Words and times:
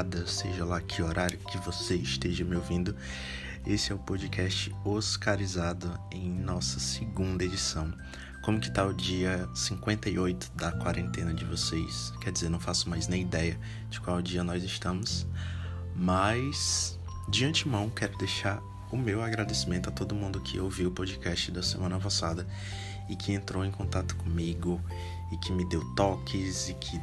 madrugada, 0.00 0.26
seja 0.26 0.64
lá 0.64 0.80
que 0.80 1.02
horário 1.02 1.38
que 1.38 1.58
você 1.58 1.94
esteja 1.96 2.44
me 2.44 2.56
ouvindo. 2.56 2.96
Esse 3.66 3.92
é 3.92 3.94
o 3.94 3.98
podcast 3.98 4.74
Oscarizado 4.84 5.98
em 6.10 6.30
nossa 6.30 6.80
segunda 6.80 7.44
edição. 7.44 7.92
Como 8.42 8.58
que 8.58 8.70
tá 8.70 8.84
o 8.86 8.94
dia 8.94 9.46
58 9.54 10.52
da 10.54 10.72
quarentena 10.72 11.34
de 11.34 11.44
vocês? 11.44 12.12
Quer 12.22 12.32
dizer, 12.32 12.48
não 12.48 12.58
faço 12.58 12.88
mais 12.88 13.06
nem 13.06 13.22
ideia 13.22 13.58
de 13.90 14.00
qual 14.00 14.22
dia 14.22 14.42
nós 14.42 14.62
estamos, 14.62 15.26
mas 15.94 16.98
de 17.28 17.44
antemão 17.44 17.90
quero 17.90 18.16
deixar 18.16 18.62
o 18.90 18.96
meu 18.96 19.22
agradecimento 19.22 19.90
a 19.90 19.92
todo 19.92 20.14
mundo 20.14 20.40
que 20.40 20.58
ouviu 20.58 20.88
o 20.88 20.92
podcast 20.92 21.52
da 21.52 21.62
semana 21.62 21.98
passada 22.00 22.46
e 23.08 23.14
que 23.14 23.32
entrou 23.32 23.64
em 23.64 23.70
contato 23.70 24.16
comigo 24.16 24.80
e 25.30 25.36
que 25.36 25.52
me 25.52 25.68
deu 25.68 25.84
toques 25.94 26.70
e 26.70 26.74
que 26.74 26.98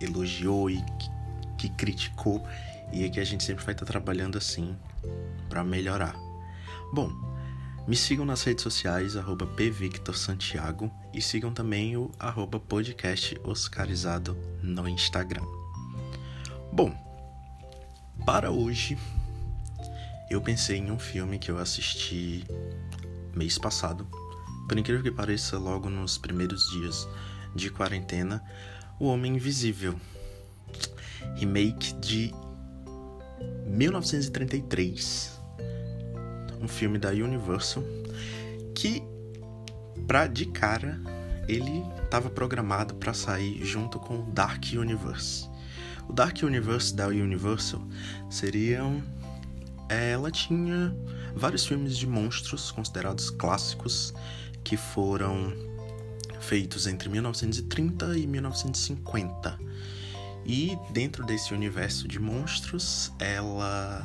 elogiou 0.00 0.68
e 0.68 0.76
que, 0.76 1.19
que 1.60 1.68
criticou 1.68 2.42
e 2.90 3.04
é 3.04 3.08
que 3.10 3.20
a 3.20 3.24
gente 3.24 3.44
sempre 3.44 3.62
vai 3.62 3.74
estar 3.74 3.84
trabalhando 3.84 4.38
assim 4.38 4.74
para 5.50 5.62
melhorar. 5.62 6.16
Bom, 6.90 7.12
me 7.86 7.94
sigam 7.94 8.24
nas 8.24 8.42
redes 8.42 8.62
sociais, 8.62 9.14
arroba 9.14 9.46
pvictorsantiago 9.46 10.90
e 11.12 11.20
sigam 11.20 11.52
também 11.52 11.98
o 11.98 12.10
arroba 12.18 12.58
podcast 12.58 13.38
oscarizado 13.44 14.34
no 14.62 14.88
Instagram. 14.88 15.44
Bom, 16.72 16.94
para 18.24 18.50
hoje 18.50 18.96
eu 20.30 20.40
pensei 20.40 20.78
em 20.78 20.90
um 20.90 20.98
filme 20.98 21.38
que 21.38 21.50
eu 21.50 21.58
assisti 21.58 22.46
mês 23.34 23.58
passado 23.58 24.08
por 24.66 24.78
incrível 24.78 25.02
que 25.02 25.10
pareça, 25.10 25.58
logo 25.58 25.90
nos 25.90 26.16
primeiros 26.16 26.70
dias 26.70 27.08
de 27.54 27.70
quarentena, 27.70 28.40
O 29.00 29.06
Homem 29.06 29.34
Invisível, 29.34 29.98
remake 31.36 31.94
de 31.94 32.32
1933, 33.66 35.40
um 36.60 36.68
filme 36.68 36.98
da 36.98 37.10
Universal 37.10 37.82
que, 38.74 39.02
pra 40.06 40.26
de 40.26 40.46
cara, 40.46 41.00
ele 41.48 41.84
estava 42.04 42.30
programado 42.30 42.94
para 42.94 43.12
sair 43.12 43.64
junto 43.64 43.98
com 43.98 44.20
o 44.20 44.22
Dark 44.32 44.64
Universe. 44.72 45.48
O 46.08 46.12
Dark 46.12 46.42
Universe 46.42 46.94
da 46.94 47.08
Universal 47.08 47.82
seriam 48.28 49.02
ela 49.90 50.30
tinha 50.30 50.94
vários 51.34 51.66
filmes 51.66 51.96
de 51.96 52.06
monstros 52.06 52.70
considerados 52.70 53.28
clássicos 53.28 54.14
que 54.62 54.76
foram 54.76 55.52
feitos 56.40 56.86
entre 56.86 57.08
1930 57.08 58.16
e 58.16 58.26
1950. 58.26 59.58
E 60.52 60.76
dentro 60.90 61.24
desse 61.24 61.54
universo 61.54 62.08
de 62.08 62.18
monstros, 62.18 63.12
ela 63.20 64.02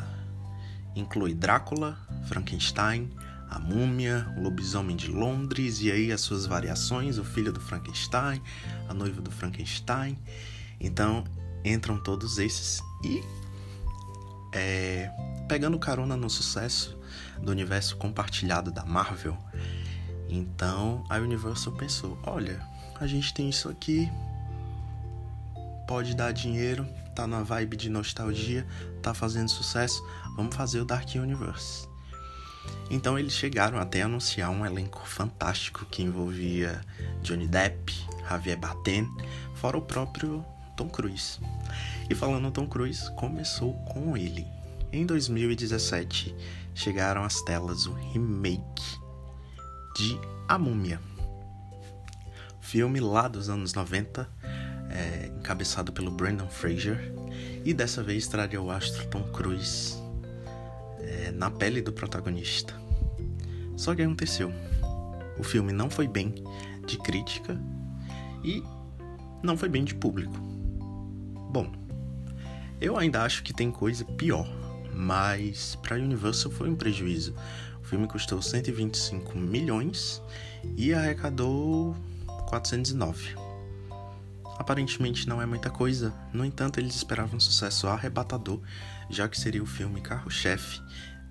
inclui 0.95 1.33
Drácula, 1.33 1.97
Frankenstein, 2.27 3.09
a 3.49 3.57
Múmia, 3.57 4.31
o 4.38 4.43
Lobisomem 4.43 4.95
de 4.95 5.07
Londres 5.07 5.81
e 5.81 5.91
aí 5.91 6.11
as 6.11 6.21
suas 6.21 6.45
variações, 6.45 7.17
o 7.17 7.23
filho 7.23 7.51
do 7.51 7.59
Frankenstein, 7.59 8.39
a 8.88 8.93
noiva 8.93 9.23
do 9.23 9.31
Frankenstein. 9.31 10.19
Então 10.79 11.23
entram 11.66 11.97
todos 11.97 12.38
esses 12.38 12.79
e 13.03 13.23
é, 14.53 15.09
pegando 15.47 15.79
carona 15.79 16.16
no 16.16 16.29
sucesso 16.29 16.95
do 17.41 17.51
universo 17.51 17.97
compartilhado 17.97 18.72
da 18.72 18.85
Marvel, 18.85 19.35
então 20.29 21.03
a 21.09 21.17
Universal 21.17 21.73
pensou: 21.73 22.19
olha, 22.22 22.62
a 23.00 23.07
gente 23.07 23.33
tem 23.33 23.50
isso 23.50 23.67
aqui, 23.67 24.07
pode 25.88 26.16
dar 26.16 26.31
dinheiro, 26.31 26.88
tá 27.16 27.25
na 27.25 27.44
vibe 27.44 27.78
de 27.78 27.90
nostalgia, 27.90 28.66
tá 29.01 29.13
fazendo 29.13 29.50
sucesso, 29.50 30.03
vamos 30.35 30.56
fazer 30.56 30.79
o 30.79 30.85
Dark 30.85 31.09
Universe. 31.16 31.88
Então 32.90 33.18
eles 33.18 33.34
chegaram 33.34 33.79
até 33.79 34.01
a 34.01 34.06
anunciar 34.06 34.50
um 34.50 34.66
elenco 34.66 35.07
fantástico 35.07 35.85
que 35.85 36.03
envolvia 36.03 36.81
Johnny 37.22 37.47
Depp, 37.47 37.94
Javier 38.29 38.57
Bardem, 38.57 39.07
fora 39.56 39.78
o 39.78 39.81
próprio 39.81 40.45
Tom 40.75 40.90
Cruise. 40.90 41.40
E 42.09 42.16
falando 42.16 42.51
Tom 42.51 42.68
Cruise, 42.68 43.12
começou 43.16 43.74
com 43.85 44.16
ele. 44.16 44.45
Em 44.91 45.06
2017 45.06 46.35
chegaram 46.74 47.24
às 47.24 47.41
telas 47.41 47.85
o 47.85 47.94
remake 47.94 48.84
de 49.95 50.19
A 50.47 50.57
Múmia. 50.57 51.00
Filme 52.62 53.00
lá 53.00 53.28
dos 53.28 53.50
anos 53.50 53.74
90, 53.74 54.28
é, 54.90 55.28
encabeçado 55.28 55.91
pelo 55.91 56.12
Brandon 56.12 56.47
Fraser, 56.47 57.13
e 57.63 57.73
dessa 57.73 58.03
vez 58.03 58.28
traria 58.28 58.62
o 58.62 58.69
astro 58.69 59.07
Tom 59.07 59.23
Cruise 59.31 59.96
é, 61.00 61.31
na 61.31 61.50
pele 61.50 61.81
do 61.81 61.91
protagonista. 61.91 62.73
Só 63.75 63.94
que 63.94 64.01
aconteceu. 64.01 64.51
O 65.38 65.44
filme 65.44 65.74
não 65.74 65.90
foi 65.90 66.07
bem 66.07 66.34
de 66.85 66.97
crítica 66.97 67.59
e 68.44 68.63
não 69.44 69.57
foi 69.57 69.68
bem 69.68 69.84
de 69.84 69.95
público. 69.95 70.35
Bom, 71.51 71.72
eu 72.79 72.97
ainda 72.97 73.24
acho 73.24 73.44
que 73.44 73.53
tem 73.53 73.72
coisa 73.72 74.06
pior, 74.06 74.47
mas 74.94 75.75
para 75.75 75.95
a 75.95 76.00
Universal 76.00 76.51
foi 76.51 76.69
um 76.69 76.75
prejuízo, 76.75 77.35
o 77.81 77.84
filme 77.85 78.07
custou 78.07 78.41
125 78.41 79.38
milhões 79.38 80.22
e 80.78 80.94
arrecadou 80.94 81.95
409. 82.50 83.44
Aparentemente 84.57 85.27
não 85.27 85.41
é 85.41 85.45
muita 85.45 85.69
coisa, 85.69 86.13
no 86.31 86.45
entanto, 86.45 86.79
eles 86.79 86.95
esperavam 86.95 87.38
um 87.38 87.39
sucesso 87.39 87.88
arrebatador, 87.88 88.61
já 89.09 89.27
que 89.27 89.39
seria 89.39 89.61
o 89.61 89.66
filme 89.66 90.01
carro-chefe 90.01 90.81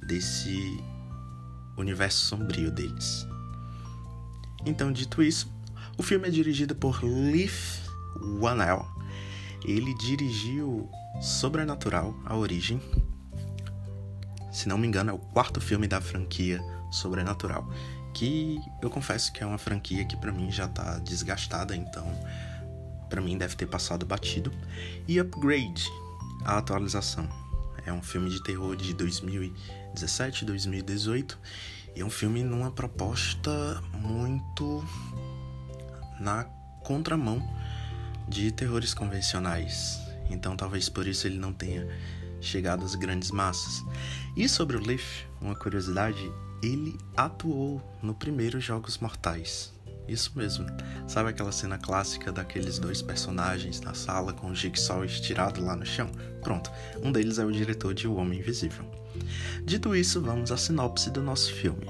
desse 0.06 0.78
universo 1.76 2.26
sombrio 2.26 2.70
deles. 2.70 3.26
Então, 4.66 4.92
dito 4.92 5.22
isso, 5.22 5.52
o 5.96 6.02
filme 6.02 6.28
é 6.28 6.30
dirigido 6.30 6.74
por 6.74 7.02
Leif 7.02 7.80
Whannell. 8.40 8.86
Ele 9.64 9.94
dirigiu 9.94 10.90
Sobrenatural, 11.20 12.14
A 12.26 12.36
Origem, 12.36 12.80
se 14.52 14.68
não 14.68 14.78
me 14.78 14.86
engano, 14.86 15.10
é 15.10 15.12
o 15.12 15.18
quarto 15.18 15.60
filme 15.60 15.88
da 15.88 16.00
franquia 16.00 16.60
Sobrenatural, 16.90 17.68
que 18.12 18.60
eu 18.80 18.88
confesso 18.88 19.32
que 19.32 19.42
é 19.42 19.46
uma 19.46 19.58
franquia 19.58 20.04
que 20.04 20.16
para 20.16 20.30
mim 20.30 20.50
já 20.50 20.68
tá 20.68 20.98
desgastada, 21.00 21.74
então 21.74 22.06
para 23.14 23.22
mim 23.22 23.38
deve 23.38 23.54
ter 23.54 23.66
passado 23.66 24.04
batido. 24.04 24.50
E 25.06 25.20
Upgrade, 25.20 25.88
a 26.44 26.58
atualização. 26.58 27.28
É 27.86 27.92
um 27.92 28.02
filme 28.02 28.28
de 28.28 28.42
terror 28.42 28.74
de 28.74 28.92
2017, 28.92 30.44
2018 30.44 31.38
e 31.94 32.00
é 32.00 32.04
um 32.04 32.10
filme 32.10 32.42
numa 32.42 32.72
proposta 32.72 33.80
muito 33.92 34.84
na 36.18 36.42
contramão 36.82 37.40
de 38.28 38.50
terrores 38.50 38.92
convencionais. 38.92 40.00
Então 40.28 40.56
talvez 40.56 40.88
por 40.88 41.06
isso 41.06 41.28
ele 41.28 41.38
não 41.38 41.52
tenha 41.52 41.86
chegado 42.40 42.84
às 42.84 42.96
grandes 42.96 43.30
massas. 43.30 43.84
E 44.36 44.48
sobre 44.48 44.76
o 44.76 44.84
Leaf, 44.84 45.24
uma 45.40 45.54
curiosidade, 45.54 46.32
ele 46.60 46.98
atuou 47.16 47.80
no 48.02 48.12
primeiro 48.12 48.60
Jogos 48.60 48.98
Mortais. 48.98 49.73
Isso 50.06 50.32
mesmo. 50.34 50.66
Sabe 51.08 51.30
aquela 51.30 51.52
cena 51.52 51.78
clássica 51.78 52.30
daqueles 52.30 52.78
dois 52.78 53.00
personagens 53.00 53.80
na 53.80 53.94
sala 53.94 54.32
com 54.32 54.48
o 54.48 54.54
Jigsaw 54.54 55.04
estirado 55.04 55.64
lá 55.64 55.74
no 55.74 55.86
chão? 55.86 56.10
Pronto, 56.42 56.70
um 57.02 57.10
deles 57.10 57.38
é 57.38 57.44
o 57.44 57.52
diretor 57.52 57.94
de 57.94 58.06
O 58.06 58.16
Homem 58.16 58.40
Invisível. 58.40 58.84
Dito 59.64 59.94
isso, 59.94 60.20
vamos 60.20 60.52
à 60.52 60.56
sinopse 60.56 61.10
do 61.10 61.22
nosso 61.22 61.52
filme. 61.54 61.86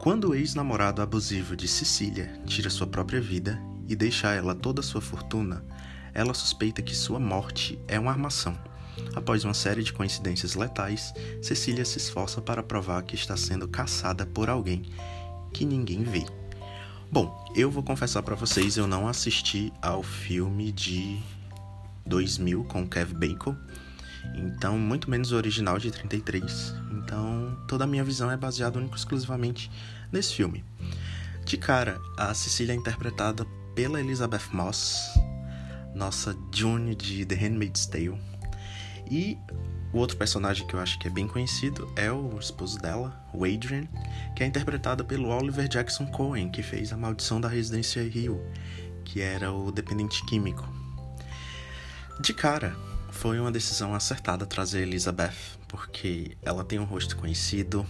Quando 0.00 0.30
o 0.30 0.34
ex-namorado 0.34 1.02
abusivo 1.02 1.56
de 1.56 1.66
Cecília 1.66 2.40
tira 2.46 2.70
sua 2.70 2.86
própria 2.86 3.20
vida 3.20 3.60
e 3.88 3.96
deixa 3.96 4.28
a 4.28 4.34
ela 4.34 4.54
toda 4.54 4.82
sua 4.82 5.00
fortuna, 5.00 5.64
ela 6.14 6.34
suspeita 6.34 6.82
que 6.82 6.94
sua 6.94 7.18
morte 7.18 7.78
é 7.88 7.98
uma 7.98 8.12
armação 8.12 8.56
Após 9.14 9.44
uma 9.44 9.54
série 9.54 9.82
de 9.82 9.92
coincidências 9.92 10.54
letais, 10.54 11.12
Cecília 11.42 11.84
se 11.84 11.98
esforça 11.98 12.40
para 12.40 12.62
provar 12.62 13.02
que 13.02 13.14
está 13.14 13.36
sendo 13.36 13.68
caçada 13.68 14.26
por 14.26 14.48
alguém 14.48 14.82
que 15.52 15.64
ninguém 15.64 16.02
vê. 16.02 16.24
Bom, 17.10 17.52
eu 17.56 17.70
vou 17.70 17.82
confessar 17.82 18.22
para 18.22 18.34
vocês, 18.34 18.76
eu 18.76 18.86
não 18.86 19.08
assisti 19.08 19.72
ao 19.80 20.02
filme 20.02 20.70
de 20.70 21.18
2000 22.04 22.64
com 22.64 22.86
Kev 22.86 23.14
Bacon, 23.14 23.56
então 24.34 24.78
muito 24.78 25.10
menos 25.10 25.32
o 25.32 25.36
original 25.36 25.78
de 25.78 25.90
33. 25.90 26.74
Então 26.92 27.58
toda 27.66 27.84
a 27.84 27.86
minha 27.86 28.04
visão 28.04 28.30
é 28.30 28.36
baseada 28.36 28.78
única 28.78 28.96
exclusivamente 28.96 29.70
nesse 30.12 30.34
filme. 30.34 30.62
De 31.46 31.56
cara, 31.56 31.98
a 32.18 32.34
Cecília 32.34 32.74
é 32.74 32.76
interpretada 32.76 33.46
pela 33.74 34.00
Elizabeth 34.00 34.52
Moss, 34.52 35.18
nossa 35.94 36.36
June 36.54 36.94
de 36.94 37.24
The 37.24 37.34
Handmaid's 37.34 37.86
Tale. 37.86 38.20
E 39.10 39.38
o 39.92 39.98
outro 39.98 40.16
personagem 40.16 40.66
que 40.66 40.74
eu 40.74 40.80
acho 40.80 40.98
que 40.98 41.08
é 41.08 41.10
bem 41.10 41.26
conhecido 41.26 41.90
é 41.96 42.12
o 42.12 42.38
esposo 42.38 42.78
dela, 42.78 43.24
o 43.32 43.44
Adrian, 43.44 43.86
que 44.36 44.42
é 44.42 44.46
interpretado 44.46 45.04
pelo 45.04 45.28
Oliver 45.28 45.66
Jackson 45.66 46.06
Cohen, 46.06 46.50
que 46.50 46.62
fez 46.62 46.92
A 46.92 46.96
Maldição 46.96 47.40
da 47.40 47.48
Residência 47.48 48.02
Rio, 48.02 48.40
que 49.04 49.20
era 49.20 49.50
o 49.50 49.72
dependente 49.72 50.24
químico. 50.26 50.68
De 52.20 52.34
cara, 52.34 52.76
foi 53.10 53.40
uma 53.40 53.50
decisão 53.50 53.94
acertada 53.94 54.44
trazer 54.44 54.82
Elizabeth, 54.82 55.34
porque 55.66 56.36
ela 56.42 56.64
tem 56.64 56.78
um 56.78 56.84
rosto 56.84 57.16
conhecido. 57.16 57.86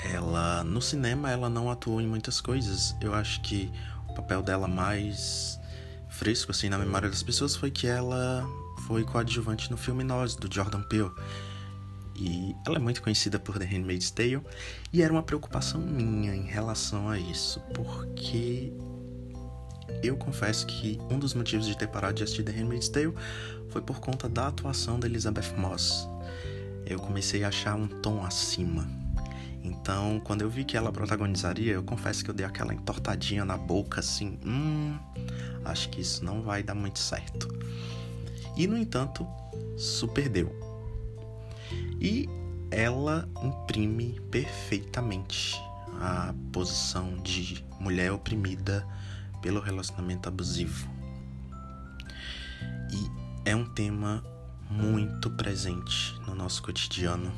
Ela 0.00 0.64
no 0.64 0.82
cinema 0.82 1.30
ela 1.30 1.48
não 1.48 1.70
atuou 1.70 2.00
em 2.00 2.06
muitas 2.06 2.40
coisas. 2.40 2.96
Eu 3.00 3.14
acho 3.14 3.40
que 3.42 3.70
o 4.08 4.14
papel 4.14 4.42
dela 4.42 4.66
mais 4.66 5.58
fresco 6.08 6.50
assim 6.50 6.68
na 6.68 6.78
memória 6.78 7.08
das 7.08 7.22
pessoas 7.22 7.54
foi 7.54 7.70
que 7.70 7.86
ela 7.86 8.48
foi 8.88 9.04
coadjuvante 9.04 9.70
no 9.70 9.76
filme 9.76 10.02
Nós 10.02 10.34
do 10.34 10.52
Jordan 10.52 10.80
Peele. 10.80 11.10
E 12.16 12.56
ela 12.66 12.76
é 12.76 12.78
muito 12.80 13.02
conhecida 13.02 13.38
por 13.38 13.58
The 13.58 13.66
Handmaid's 13.66 14.10
Tale 14.10 14.40
e 14.90 15.02
era 15.02 15.12
uma 15.12 15.22
preocupação 15.22 15.78
minha 15.78 16.34
em 16.34 16.46
relação 16.46 17.10
a 17.10 17.18
isso, 17.18 17.60
porque 17.74 18.72
eu 20.02 20.16
confesso 20.16 20.66
que 20.66 20.98
um 21.10 21.18
dos 21.18 21.34
motivos 21.34 21.66
de 21.66 21.76
ter 21.76 21.86
parado 21.86 22.14
de 22.14 22.24
assistir 22.24 22.42
The 22.42 22.50
Handmaid's 22.50 22.88
Tale 22.88 23.12
foi 23.68 23.82
por 23.82 24.00
conta 24.00 24.26
da 24.26 24.48
atuação 24.48 24.98
da 24.98 25.06
Elizabeth 25.06 25.54
Moss. 25.58 26.08
Eu 26.86 26.98
comecei 26.98 27.44
a 27.44 27.48
achar 27.48 27.74
um 27.74 27.86
tom 27.86 28.24
acima. 28.24 28.88
Então, 29.62 30.18
quando 30.24 30.40
eu 30.40 30.48
vi 30.48 30.64
que 30.64 30.78
ela 30.78 30.90
protagonizaria, 30.90 31.74
eu 31.74 31.82
confesso 31.82 32.24
que 32.24 32.30
eu 32.30 32.34
dei 32.34 32.46
aquela 32.46 32.72
entortadinha 32.72 33.44
na 33.44 33.58
boca 33.58 34.00
assim, 34.00 34.38
hum, 34.44 34.98
acho 35.66 35.90
que 35.90 36.00
isso 36.00 36.24
não 36.24 36.40
vai 36.40 36.62
dar 36.62 36.74
muito 36.74 36.98
certo. 36.98 37.48
E 38.58 38.66
no 38.66 38.76
entanto, 38.76 39.24
super 39.76 40.28
deu. 40.28 40.52
E 42.00 42.28
ela 42.72 43.28
imprime 43.40 44.20
perfeitamente 44.32 45.56
a 46.00 46.34
posição 46.52 47.16
de 47.18 47.64
mulher 47.78 48.10
oprimida 48.12 48.84
pelo 49.40 49.60
relacionamento 49.60 50.28
abusivo. 50.28 50.90
E 52.90 53.48
é 53.48 53.54
um 53.54 53.64
tema 53.64 54.24
muito 54.68 55.30
presente 55.30 56.14
no 56.26 56.34
nosso 56.34 56.60
cotidiano. 56.60 57.32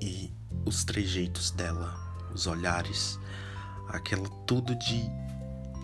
E 0.00 0.32
os 0.64 0.84
trejeitos 0.84 1.50
dela, 1.50 1.94
os 2.34 2.46
olhares, 2.46 3.20
aquela 3.88 4.28
tudo 4.46 4.74
de 4.74 5.02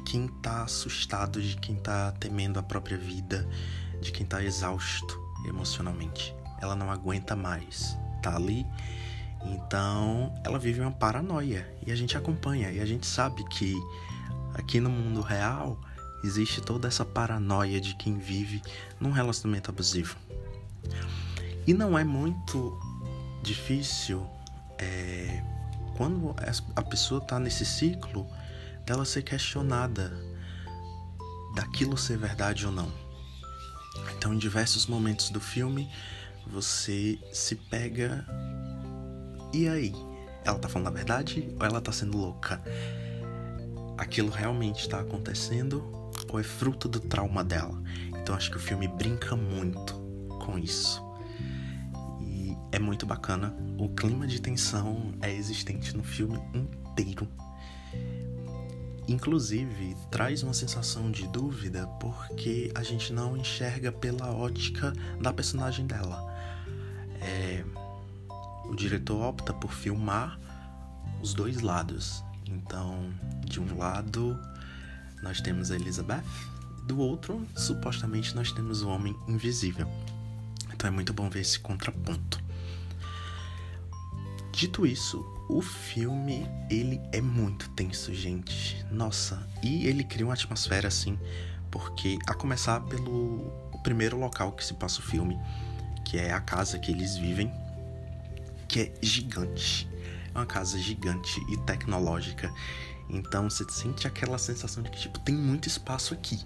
quem 0.06 0.26
tá 0.40 0.62
assustado, 0.62 1.42
de 1.42 1.56
quem 1.58 1.76
tá 1.76 2.10
temendo 2.12 2.58
a 2.58 2.62
própria 2.62 2.96
vida, 2.96 3.46
de 4.00 4.12
quem 4.12 4.26
tá 4.26 4.42
exausto 4.42 5.20
emocionalmente. 5.46 6.34
Ela 6.60 6.74
não 6.74 6.90
aguenta 6.90 7.36
mais, 7.36 7.96
tá 8.22 8.34
ali. 8.34 8.66
Então, 9.44 10.34
ela 10.44 10.58
vive 10.58 10.80
uma 10.80 10.90
paranoia 10.90 11.66
e 11.86 11.92
a 11.92 11.96
gente 11.96 12.16
acompanha 12.16 12.70
e 12.72 12.80
a 12.80 12.86
gente 12.86 13.06
sabe 13.06 13.44
que 13.48 13.74
aqui 14.54 14.80
no 14.80 14.90
mundo 14.90 15.20
real 15.20 15.78
existe 16.24 16.60
toda 16.60 16.88
essa 16.88 17.04
paranoia 17.04 17.80
de 17.80 17.94
quem 17.94 18.18
vive 18.18 18.60
num 19.00 19.12
relacionamento 19.12 19.70
abusivo. 19.70 20.16
E 21.66 21.72
não 21.72 21.98
é 21.98 22.02
muito 22.02 22.78
difícil 23.42 24.26
é, 24.78 25.42
quando 25.96 26.34
a 26.74 26.82
pessoa 26.82 27.20
está 27.22 27.38
nesse 27.38 27.64
ciclo 27.64 28.26
dela 28.84 29.04
ser 29.04 29.22
questionada 29.22 30.12
daquilo 31.54 31.96
ser 31.96 32.18
verdade 32.18 32.66
ou 32.66 32.72
não. 32.72 33.07
Então, 34.16 34.32
em 34.32 34.38
diversos 34.38 34.86
momentos 34.86 35.30
do 35.30 35.40
filme, 35.40 35.90
você 36.46 37.18
se 37.32 37.54
pega. 37.54 38.26
E 39.52 39.68
aí? 39.68 39.92
Ela 40.44 40.58
tá 40.58 40.68
falando 40.68 40.88
a 40.88 40.92
verdade 40.92 41.54
ou 41.58 41.66
ela 41.66 41.80
tá 41.80 41.92
sendo 41.92 42.16
louca? 42.16 42.62
Aquilo 43.96 44.30
realmente 44.30 44.80
está 44.80 45.00
acontecendo 45.00 46.10
ou 46.30 46.38
é 46.38 46.42
fruto 46.42 46.88
do 46.88 47.00
trauma 47.00 47.44
dela? 47.44 47.82
Então, 48.20 48.34
acho 48.34 48.50
que 48.50 48.56
o 48.56 48.60
filme 48.60 48.88
brinca 48.88 49.36
muito 49.36 49.94
com 50.44 50.58
isso. 50.58 51.02
E 52.20 52.56
é 52.72 52.78
muito 52.78 53.04
bacana. 53.06 53.54
O 53.78 53.88
clima 53.88 54.26
de 54.26 54.40
tensão 54.40 55.12
é 55.20 55.32
existente 55.32 55.96
no 55.96 56.02
filme 56.02 56.38
inteiro 56.54 57.28
Inclusive, 59.08 59.96
traz 60.10 60.42
uma 60.42 60.52
sensação 60.52 61.10
de 61.10 61.26
dúvida 61.28 61.86
porque 61.98 62.70
a 62.74 62.82
gente 62.82 63.10
não 63.10 63.38
enxerga 63.38 63.90
pela 63.90 64.30
ótica 64.30 64.92
da 65.18 65.32
personagem 65.32 65.86
dela. 65.86 66.22
É, 67.22 67.64
o 68.66 68.76
diretor 68.76 69.22
opta 69.22 69.54
por 69.54 69.72
filmar 69.72 70.38
os 71.22 71.32
dois 71.32 71.62
lados. 71.62 72.22
Então, 72.46 73.10
de 73.46 73.58
um 73.58 73.78
lado, 73.78 74.38
nós 75.22 75.40
temos 75.40 75.70
a 75.70 75.76
Elizabeth, 75.76 76.22
do 76.86 76.98
outro, 76.98 77.46
supostamente, 77.56 78.36
nós 78.36 78.52
temos 78.52 78.82
o 78.82 78.88
Homem 78.88 79.16
Invisível. 79.26 79.88
Então, 80.70 80.88
é 80.88 80.90
muito 80.90 81.14
bom 81.14 81.30
ver 81.30 81.40
esse 81.40 81.58
contraponto. 81.58 82.47
Dito 84.58 84.84
isso, 84.84 85.24
o 85.48 85.62
filme, 85.62 86.44
ele 86.68 87.00
é 87.12 87.20
muito 87.20 87.70
tenso, 87.76 88.12
gente. 88.12 88.84
Nossa, 88.90 89.48
e 89.62 89.86
ele 89.86 90.02
cria 90.02 90.26
uma 90.26 90.34
atmosfera 90.34 90.88
assim, 90.88 91.16
porque 91.70 92.18
a 92.26 92.34
começar 92.34 92.80
pelo 92.80 93.52
primeiro 93.84 94.18
local 94.18 94.50
que 94.50 94.64
se 94.64 94.74
passa 94.74 94.98
o 94.98 95.04
filme, 95.04 95.38
que 96.04 96.18
é 96.18 96.32
a 96.32 96.40
casa 96.40 96.76
que 96.76 96.90
eles 96.90 97.16
vivem, 97.16 97.52
que 98.66 98.80
é 98.80 98.94
gigante. 99.00 99.88
É 100.34 100.36
uma 100.36 100.44
casa 100.44 100.76
gigante 100.76 101.40
e 101.52 101.56
tecnológica. 101.58 102.52
Então 103.08 103.48
você 103.48 103.64
sente 103.70 104.08
aquela 104.08 104.38
sensação 104.38 104.82
de 104.82 104.90
que 104.90 104.98
tipo 104.98 105.20
tem 105.20 105.36
muito 105.36 105.68
espaço 105.68 106.14
aqui. 106.14 106.44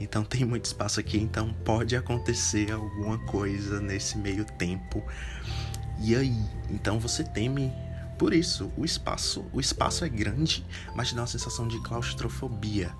Então 0.00 0.24
tem 0.24 0.42
muito 0.42 0.64
espaço 0.64 0.98
aqui, 0.98 1.18
então 1.18 1.52
pode 1.66 1.94
acontecer 1.94 2.72
alguma 2.72 3.18
coisa 3.26 3.78
nesse 3.78 4.16
meio 4.16 4.46
tempo 4.46 5.04
e 6.02 6.16
aí? 6.16 6.36
Então 6.70 6.98
você 6.98 7.22
teme 7.22 7.72
por 8.18 8.32
isso. 8.32 8.70
O 8.76 8.84
espaço, 8.84 9.44
o 9.52 9.60
espaço 9.60 10.04
é 10.04 10.08
grande, 10.08 10.64
mas 10.94 11.12
dá 11.12 11.22
uma 11.22 11.26
sensação 11.26 11.66
de 11.68 11.80
claustrofobia. 11.82 12.92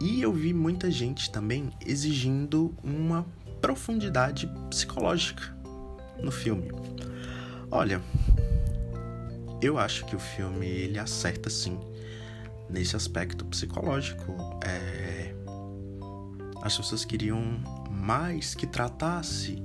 E 0.00 0.20
eu 0.20 0.32
vi 0.32 0.52
muita 0.52 0.90
gente 0.90 1.30
também 1.30 1.70
exigindo 1.86 2.74
uma 2.82 3.24
profundidade 3.60 4.50
psicológica 4.68 5.56
no 6.20 6.32
filme. 6.32 6.70
Olha, 7.70 8.02
eu 9.60 9.78
acho 9.78 10.04
que 10.06 10.16
o 10.16 10.18
filme 10.18 10.66
ele 10.66 10.98
acerta 10.98 11.48
sim 11.48 11.78
nesse 12.68 12.96
aspecto 12.96 13.44
psicológico. 13.44 14.34
É... 14.64 15.34
As 16.62 16.76
pessoas 16.76 17.04
queriam 17.04 17.40
mais 17.90 18.54
que 18.54 18.66
tratasse 18.66 19.62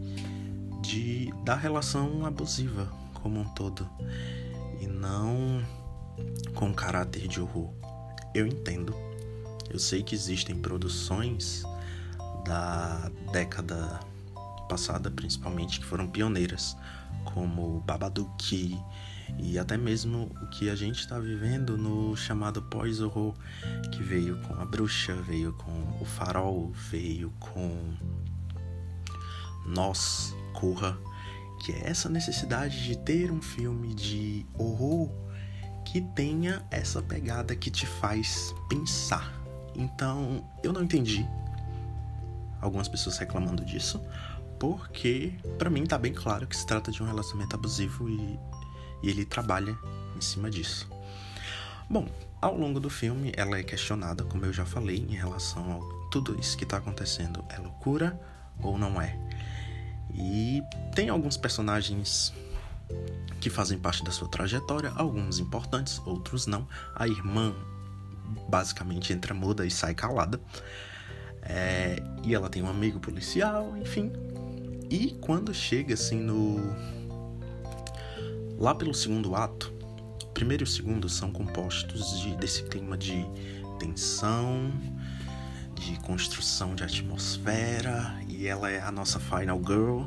de 0.82 1.34
da 1.44 1.56
relação 1.56 2.26
abusiva 2.26 2.92
como 3.14 3.40
um 3.40 3.46
todo 3.54 3.90
e 4.80 4.88
não 4.88 5.64
com 6.54 6.74
caráter 6.74 7.28
de 7.28 7.42
horror. 7.42 7.72
Eu 8.34 8.46
entendo. 8.46 8.96
Eu 9.70 9.80
sei 9.80 10.02
que 10.02 10.16
existem 10.16 10.56
produções 10.56 11.64
da 12.46 13.12
década 13.32 14.00
passada, 14.70 15.12
principalmente, 15.12 15.80
que 15.80 15.86
foram 15.86 16.08
pioneiras, 16.08 16.78
como 17.26 17.82
Babadook 17.82 18.80
e 19.38 19.60
até 19.60 19.76
mesmo 19.76 20.32
o 20.42 20.48
que 20.48 20.70
a 20.70 20.76
gente 20.76 21.00
está 21.00 21.20
vivendo 21.20 21.78
no 21.78 22.16
chamado 22.16 22.62
pós-horror, 22.62 23.34
que 23.92 24.02
veio 24.02 24.38
com 24.44 24.54
a 24.56 24.66
bruxa, 24.66 25.14
veio 25.16 25.54
com 25.54 26.02
o 26.02 26.06
farol, 26.06 26.72
veio 26.90 27.32
com 27.40 27.94
nós, 29.66 30.34
Que 31.60 31.72
é 31.72 31.90
essa 31.90 32.08
necessidade 32.10 32.84
de 32.84 32.98
ter 32.98 33.32
um 33.32 33.42
filme 33.42 33.94
de 33.94 34.46
horror 34.58 35.10
que 35.86 36.02
tenha 36.02 36.66
essa 36.70 37.02
pegada 37.02 37.56
que 37.56 37.72
te 37.72 37.86
faz 37.86 38.54
pensar. 38.70 39.34
Então, 39.76 40.44
eu 40.64 40.74
não 40.74 40.84
entendi 40.84 41.26
algumas 42.62 42.88
pessoas 42.88 43.18
reclamando 43.18 43.64
disso, 43.64 44.02
porque 44.60 45.34
para 45.58 45.70
mim 45.70 45.86
tá 45.86 45.98
bem 45.98 46.14
claro 46.14 46.48
que 46.48 46.58
se 46.58 46.66
trata 46.66 46.92
de 46.92 47.02
um 47.02 47.06
relacionamento 47.06 47.56
abusivo 47.56 48.10
e, 48.10 48.40
e 49.04 49.10
ele 49.10 49.26
trabalha 49.26 49.78
em 50.16 50.22
cima 50.22 50.50
disso. 50.50 50.90
Bom, 51.90 52.08
ao 52.42 52.58
longo 52.58 52.80
do 52.80 52.90
filme 52.90 53.32
ela 53.36 53.58
é 53.58 53.64
questionada, 53.64 54.24
como 54.24 54.46
eu 54.46 54.52
já 54.52 54.66
falei, 54.66 54.98
em 54.98 55.16
relação 55.16 55.80
a 55.80 56.10
tudo 56.12 56.38
isso 56.40 56.58
que 56.58 56.66
tá 56.66 56.78
acontecendo. 56.78 57.46
É 57.50 57.58
loucura 57.60 58.20
ou 58.62 58.78
não 58.78 59.02
é? 59.02 59.18
E 60.18 60.64
tem 60.96 61.10
alguns 61.10 61.38
personagens 61.38 62.34
que 63.40 63.50
fazem 63.50 63.78
parte 63.78 64.04
da 64.04 64.12
sua 64.12 64.28
trajetória, 64.28 64.92
alguns 64.96 65.40
importantes, 65.40 66.02
outros 66.06 66.48
não. 66.48 66.68
A 66.96 67.08
irmã 67.08 67.54
basicamente 68.50 69.14
entra 69.14 69.34
muda 69.34 69.66
e 69.66 69.72
sai 69.72 69.94
calada. 69.94 70.42
É, 71.44 72.02
e 72.24 72.34
ela 72.36 72.50
tem 72.50 72.62
um 72.62 72.70
amigo 72.70 73.00
policial, 73.00 73.78
enfim. 73.78 74.12
E 74.90 75.16
quando 75.22 75.54
chega 75.54 75.94
assim 75.94 76.20
no. 76.20 76.76
Lá 78.58 78.74
pelo 78.74 78.94
segundo 78.94 79.36
ato, 79.36 79.72
o 80.24 80.28
primeiro 80.28 80.64
e 80.64 80.66
o 80.66 80.68
segundo 80.68 81.08
são 81.08 81.32
compostos 81.32 82.20
de, 82.20 82.36
desse 82.38 82.64
clima 82.64 82.98
de 82.98 83.24
tensão, 83.78 84.72
de 85.76 85.96
construção 86.00 86.74
de 86.74 86.84
atmosfera 86.84 88.16
e 88.38 88.48
ela 88.48 88.70
é 88.70 88.80
a 88.80 88.92
nossa 88.92 89.20
final 89.20 89.60
girl. 89.66 90.04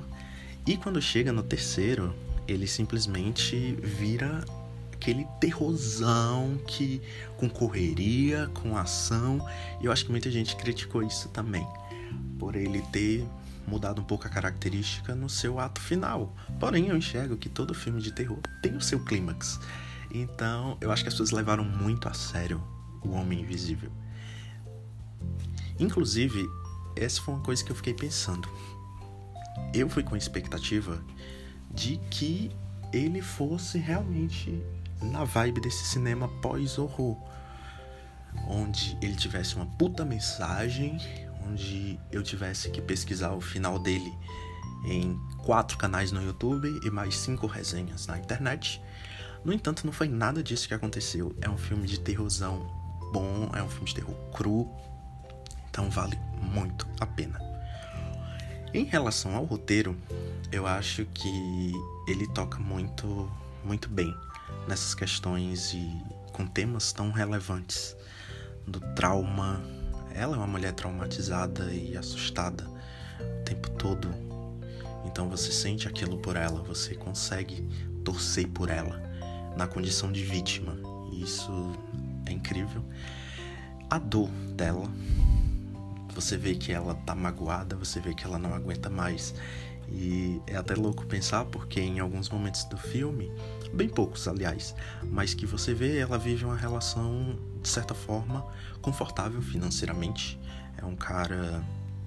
E 0.65 0.77
quando 0.77 1.03
chega 1.03 1.33
no 1.33 1.43
terceiro, 1.43 2.15
ele 2.47 2.67
simplesmente 2.67 3.77
vira 3.83 4.45
aquele 4.93 5.27
terrorzão 5.41 6.57
que 6.67 7.03
com 7.37 7.51
correria, 7.51 8.49
com 8.55 8.77
ação. 8.77 9.45
E 9.81 9.87
eu 9.87 9.93
acho 9.93 10.05
que 10.05 10.13
muita 10.13 10.31
gente 10.31 10.55
criticou 10.55 11.03
isso 11.03 11.29
também, 11.31 11.67
por 12.39 12.55
ele 12.55 12.81
ter 12.93 13.27
mudado 13.67 14.01
um 14.01 14.05
pouco 14.05 14.27
a 14.27 14.31
característica 14.31 15.13
no 15.15 15.29
seu 15.29 15.59
ato 15.59 15.81
final. 15.81 16.33
Porém, 16.61 16.89
eu 16.89 16.97
enxergo 16.97 17.37
que 17.37 17.49
todo 17.49 17.75
filme 17.75 18.01
de 18.01 18.13
terror 18.13 18.39
tem 18.63 18.77
o 18.77 18.81
seu 18.81 19.05
clímax. 19.05 19.59
Então, 20.13 20.79
eu 20.81 20.93
acho 20.93 21.03
que 21.03 21.09
as 21.09 21.15
pessoas 21.15 21.33
levaram 21.33 21.65
muito 21.65 22.09
a 22.09 22.15
sério 22.15 22.63
o 23.03 23.11
Homem 23.11 23.41
Invisível. 23.41 23.91
Inclusive, 25.79 26.47
essa 27.03 27.21
foi 27.21 27.35
uma 27.35 27.43
coisa 27.43 27.65
que 27.65 27.73
eu 27.73 27.77
fiquei 27.77 27.95
pensando. 27.95 28.49
Eu 29.73 29.89
fui 29.89 30.03
com 30.03 30.15
a 30.15 30.19
expectativa 30.19 31.03
de 31.71 31.99
que 32.11 32.51
ele 32.93 33.23
fosse 33.23 33.79
realmente 33.79 34.63
na 35.03 35.25
vibe 35.25 35.61
desse 35.61 35.85
cinema 35.85 36.29
pós-horror, 36.41 37.17
onde 38.47 38.97
ele 39.01 39.15
tivesse 39.15 39.57
uma 39.57 39.67
puta 39.67 40.05
mensagem, 40.05 40.99
onde 41.47 41.99
eu 42.13 42.23
tivesse 42.23 42.71
que 42.71 42.81
pesquisar 42.81 43.33
o 43.33 43.41
final 43.41 43.79
dele 43.79 44.13
em 44.85 45.19
quatro 45.45 45.77
canais 45.77 46.11
no 46.11 46.23
YouTube 46.23 46.81
e 46.85 46.91
mais 46.91 47.17
cinco 47.17 47.47
resenhas 47.47 48.07
na 48.07 48.19
internet. 48.19 48.83
No 49.45 49.53
entanto, 49.53 49.85
não 49.85 49.93
foi 49.93 50.09
nada 50.09 50.43
disso 50.43 50.69
que 50.69 50.75
aconteceu. 50.75 51.35
É 51.41 51.49
um 51.49 51.57
filme 51.57 51.87
de 51.87 51.99
terrorzão 51.99 52.67
bom, 53.13 53.51
é 53.55 53.63
um 53.63 53.69
filme 53.69 53.87
de 53.87 53.95
terror 53.95 54.15
cru, 54.33 54.71
então 55.81 55.89
vale 55.89 56.21
muito 56.43 56.87
a 57.01 57.07
pena. 57.07 57.41
Em 58.75 58.85
relação 58.85 59.35
ao 59.35 59.47
roteiro, 59.47 59.97
eu 60.53 60.67
acho 60.67 61.07
que 61.07 61.73
ele 62.07 62.27
toca 62.27 62.59
muito, 62.59 63.33
muito 63.65 63.89
bem 63.89 64.15
nessas 64.69 64.95
questões 64.95 65.73
e 65.73 65.91
com 66.35 66.47
temas 66.47 66.93
tão 66.93 67.11
relevantes 67.11 67.97
do 68.67 68.79
trauma. 68.95 69.63
Ela 70.15 70.37
é 70.37 70.39
uma 70.39 70.47
mulher 70.47 70.75
traumatizada 70.75 71.73
e 71.73 71.97
assustada 71.97 72.69
o 73.19 73.45
tempo 73.45 73.71
todo. 73.71 74.11
Então 75.07 75.31
você 75.31 75.51
sente 75.51 75.89
aquilo 75.89 76.19
por 76.19 76.37
ela, 76.37 76.63
você 76.63 76.95
consegue 76.95 77.67
torcer 78.05 78.47
por 78.49 78.69
ela 78.69 79.03
na 79.57 79.67
condição 79.67 80.13
de 80.13 80.23
vítima. 80.23 80.77
Isso 81.11 81.73
é 82.27 82.33
incrível. 82.33 82.85
A 83.89 83.99
dor 83.99 84.29
dela, 84.55 84.87
você 86.21 86.37
vê 86.37 86.55
que 86.55 86.71
ela 86.73 86.95
tá 86.95 87.15
magoada, 87.15 87.75
você 87.75 87.99
vê 87.99 88.15
que 88.15 88.25
ela 88.25 88.39
não 88.39 88.55
aguenta 88.55 88.91
mais. 88.91 89.35
E 89.89 90.41
é 90.47 90.57
até 90.57 90.75
louco 90.75 91.07
pensar 91.07 91.45
porque 91.47 91.81
em 91.81 91.99
alguns 91.99 92.29
momentos 92.29 92.65
do 92.65 92.77
filme, 92.77 93.33
bem 93.73 93.89
poucos 93.89 94.29
aliás, 94.29 94.75
mas 95.03 95.35
que 95.35 95.47
você 95.47 95.75
vê 95.75 95.99
ela 95.99 96.19
vive 96.19 96.45
uma 96.45 96.57
relação 96.57 97.39
de 97.61 97.69
certa 97.69 97.95
forma 97.95 98.47
confortável 98.81 99.43
financeiramente. 99.43 100.39
É 100.77 100.85
um 100.85 100.95
cara 100.95 101.65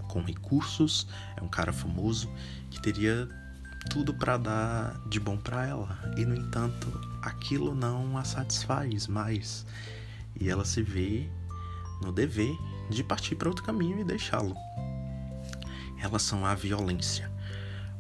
com 0.08 0.22
recursos, 0.22 1.08
é 1.36 1.41
um 1.41 1.50
cara 1.50 1.74
famoso 1.74 2.29
que 2.70 2.82
teria 2.82 3.27
tudo 3.89 4.13
para 4.13 4.38
dar 4.38 5.01
de 5.10 5.20
bom 5.20 5.38
para 5.38 5.65
ela. 5.65 6.00
E 6.15 6.24
no 6.24 6.36
entanto, 6.36 6.88
aquilo 7.22 7.75
não 7.75 8.17
a 8.17 8.24
satisfaz 8.24 9.08
mais. 9.08 9.65
E 10.39 10.50
ela 10.50 10.63
se 10.63 10.82
vê 10.82 11.29
no 12.03 12.12
dever 12.12 12.55
de 12.89 13.03
partir 13.03 13.36
para 13.36 13.50
outro 13.50 13.63
caminho 13.63 14.00
e 14.00 14.03
deixá-lo. 14.03 14.55
Em 15.95 16.00
relação 16.00 16.45
à 16.45 16.53
violência, 16.53 17.31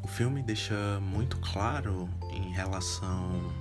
o 0.03 0.07
filme 0.07 0.43
deixa 0.43 0.99
muito 0.99 1.37
claro 1.37 2.09
em 2.31 2.51
relação 2.51 3.51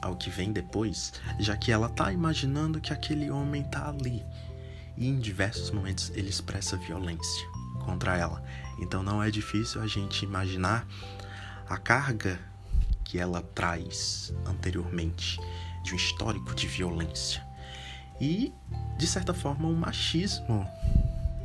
ao 0.00 0.16
que 0.16 0.30
vem 0.30 0.52
depois, 0.52 1.12
já 1.38 1.56
que 1.56 1.72
ela 1.72 1.88
tá 1.88 2.12
imaginando 2.12 2.80
que 2.80 2.92
aquele 2.92 3.30
homem 3.30 3.64
tá 3.64 3.88
ali. 3.88 4.24
E 4.96 5.08
em 5.08 5.18
diversos 5.18 5.70
momentos 5.70 6.10
ele 6.14 6.28
expressa 6.28 6.76
violência 6.76 7.48
contra 7.84 8.16
ela. 8.16 8.42
Então 8.78 9.02
não 9.02 9.22
é 9.22 9.30
difícil 9.30 9.82
a 9.82 9.86
gente 9.86 10.24
imaginar 10.24 10.86
a 11.68 11.76
carga 11.76 12.38
que 13.04 13.18
ela 13.18 13.42
traz 13.42 14.32
anteriormente 14.46 15.38
de 15.82 15.92
um 15.92 15.96
histórico 15.96 16.54
de 16.54 16.66
violência. 16.66 17.44
E, 18.20 18.52
de 18.96 19.06
certa 19.06 19.34
forma, 19.34 19.68
um 19.68 19.74
machismo 19.74 20.66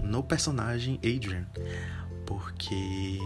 no 0.03 0.23
personagem 0.23 0.95
Adrian, 0.97 1.45
porque 2.25 3.19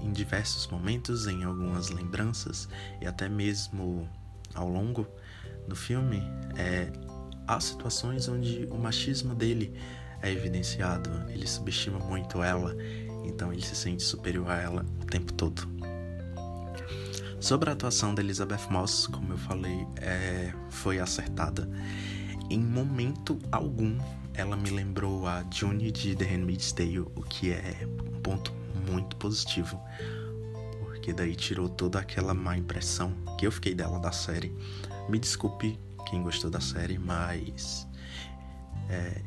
em 0.00 0.12
diversos 0.12 0.66
momentos, 0.68 1.26
em 1.26 1.44
algumas 1.44 1.90
lembranças 1.90 2.68
e 3.00 3.06
até 3.06 3.28
mesmo 3.28 4.08
ao 4.54 4.68
longo 4.68 5.06
do 5.66 5.76
filme, 5.76 6.22
é, 6.56 6.90
há 7.46 7.60
situações 7.60 8.28
onde 8.28 8.66
o 8.70 8.78
machismo 8.78 9.34
dele 9.34 9.74
é 10.22 10.30
evidenciado. 10.30 11.10
Ele 11.28 11.46
subestima 11.46 11.98
muito 11.98 12.42
ela, 12.42 12.74
então 13.24 13.52
ele 13.52 13.64
se 13.64 13.74
sente 13.74 14.02
superior 14.02 14.50
a 14.50 14.56
ela 14.56 14.86
o 15.00 15.04
tempo 15.04 15.32
todo. 15.32 15.68
Sobre 17.40 17.70
a 17.70 17.72
atuação 17.72 18.14
da 18.14 18.22
Elizabeth 18.22 18.68
Moss, 18.68 19.06
como 19.06 19.32
eu 19.32 19.38
falei, 19.38 19.86
é, 20.00 20.52
foi 20.70 20.98
acertada. 20.98 21.68
Em 22.50 22.60
momento 22.60 23.38
algum, 23.52 23.98
ela 24.32 24.56
me 24.56 24.70
lembrou 24.70 25.26
a 25.26 25.44
June 25.52 25.92
de 25.92 26.16
The 26.16 26.24
Handmaid's 26.24 26.72
Tale, 26.72 27.00
o 27.00 27.22
que 27.22 27.50
é 27.52 27.86
um 28.06 28.20
ponto 28.20 28.54
muito 28.90 29.16
positivo, 29.16 29.78
porque 30.80 31.12
daí 31.12 31.36
tirou 31.36 31.68
toda 31.68 31.98
aquela 31.98 32.32
má 32.32 32.56
impressão 32.56 33.12
que 33.38 33.46
eu 33.46 33.52
fiquei 33.52 33.74
dela 33.74 33.98
da 33.98 34.12
série. 34.12 34.54
Me 35.10 35.18
desculpe 35.18 35.78
quem 36.08 36.22
gostou 36.22 36.48
da 36.48 36.60
série, 36.60 36.98
mas 36.98 37.86
é, 38.88 39.20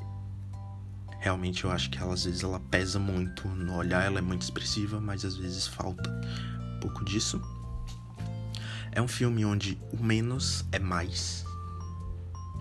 realmente 1.19 1.63
eu 1.63 1.71
acho 1.71 1.91
que 1.91 1.99
ela 1.99 2.13
às 2.13 2.25
vezes 2.25 2.41
ela 2.41 2.59
pesa 2.59 2.97
muito 2.97 3.47
no 3.47 3.75
olhar, 3.75 4.03
ela 4.03 4.17
é 4.17 4.21
muito 4.21 4.41
expressiva, 4.41 4.99
mas 4.99 5.23
às 5.23 5.37
vezes 5.37 5.67
falta 5.67 6.09
um 6.09 6.79
pouco 6.79 7.05
disso. 7.05 7.39
É 8.91 9.01
um 9.01 9.07
filme 9.07 9.45
onde 9.45 9.79
o 9.93 10.03
menos 10.03 10.65
é 10.71 10.79
mais, 10.79 11.45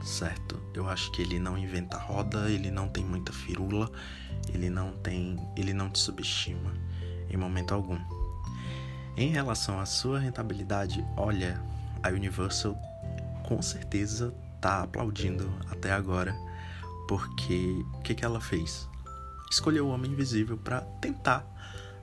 certo? 0.02 0.60
Eu 0.74 0.88
acho 0.88 1.10
que 1.12 1.22
ele 1.22 1.38
não 1.38 1.56
inventa 1.56 1.98
roda, 1.98 2.50
ele 2.50 2.70
não 2.70 2.88
tem 2.88 3.04
muita 3.04 3.32
firula, 3.32 3.90
ele 4.48 4.70
não 4.70 4.92
tem, 4.92 5.38
ele 5.56 5.72
não 5.72 5.90
te 5.90 5.98
subestima 5.98 6.72
em 7.28 7.36
momento 7.36 7.72
algum. 7.72 7.98
Em 9.16 9.30
relação 9.30 9.78
à 9.80 9.86
sua 9.86 10.18
rentabilidade, 10.18 11.04
olha, 11.16 11.60
a 12.02 12.08
Universal 12.08 12.76
com 13.46 13.60
certeza 13.60 14.34
tá 14.60 14.82
aplaudindo 14.82 15.52
até 15.70 15.92
agora, 15.92 16.34
porque 17.08 17.84
o 17.94 18.00
que, 18.00 18.14
que 18.14 18.24
ela 18.24 18.40
fez? 18.40 18.88
Escolheu 19.50 19.86
o 19.86 19.90
Homem 19.90 20.12
Invisível 20.12 20.56
para 20.56 20.82
tentar 21.00 21.44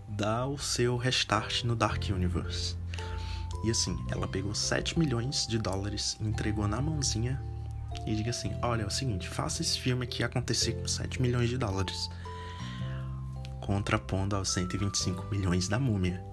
dar 0.08 0.48
o 0.48 0.58
seu 0.58 0.98
restart 0.98 1.64
no 1.64 1.76
Dark 1.76 2.04
Universe. 2.10 2.76
E 3.64 3.72
assim, 3.72 3.98
ela 4.12 4.28
pegou 4.28 4.54
7 4.54 5.00
milhões 5.00 5.48
de 5.48 5.58
dólares, 5.58 6.18
entregou 6.22 6.68
na 6.68 6.82
mãozinha 6.82 7.42
e 8.08 8.16
diga 8.16 8.32
assim: 8.32 8.56
Olha, 8.62 8.84
é 8.84 8.86
o 8.86 8.90
seguinte, 8.90 9.28
faça 9.28 9.62
esse 9.62 9.78
filme 9.78 10.06
aqui 10.06 10.24
acontecer 10.24 10.72
com 10.74 10.88
7 10.88 11.22
milhões 11.22 11.50
de 11.50 11.58
dólares, 11.58 12.10
contrapondo 13.60 14.36
aos 14.36 14.50
125 14.50 15.26
milhões 15.30 15.68
da 15.68 15.78
múmia. 15.78 16.24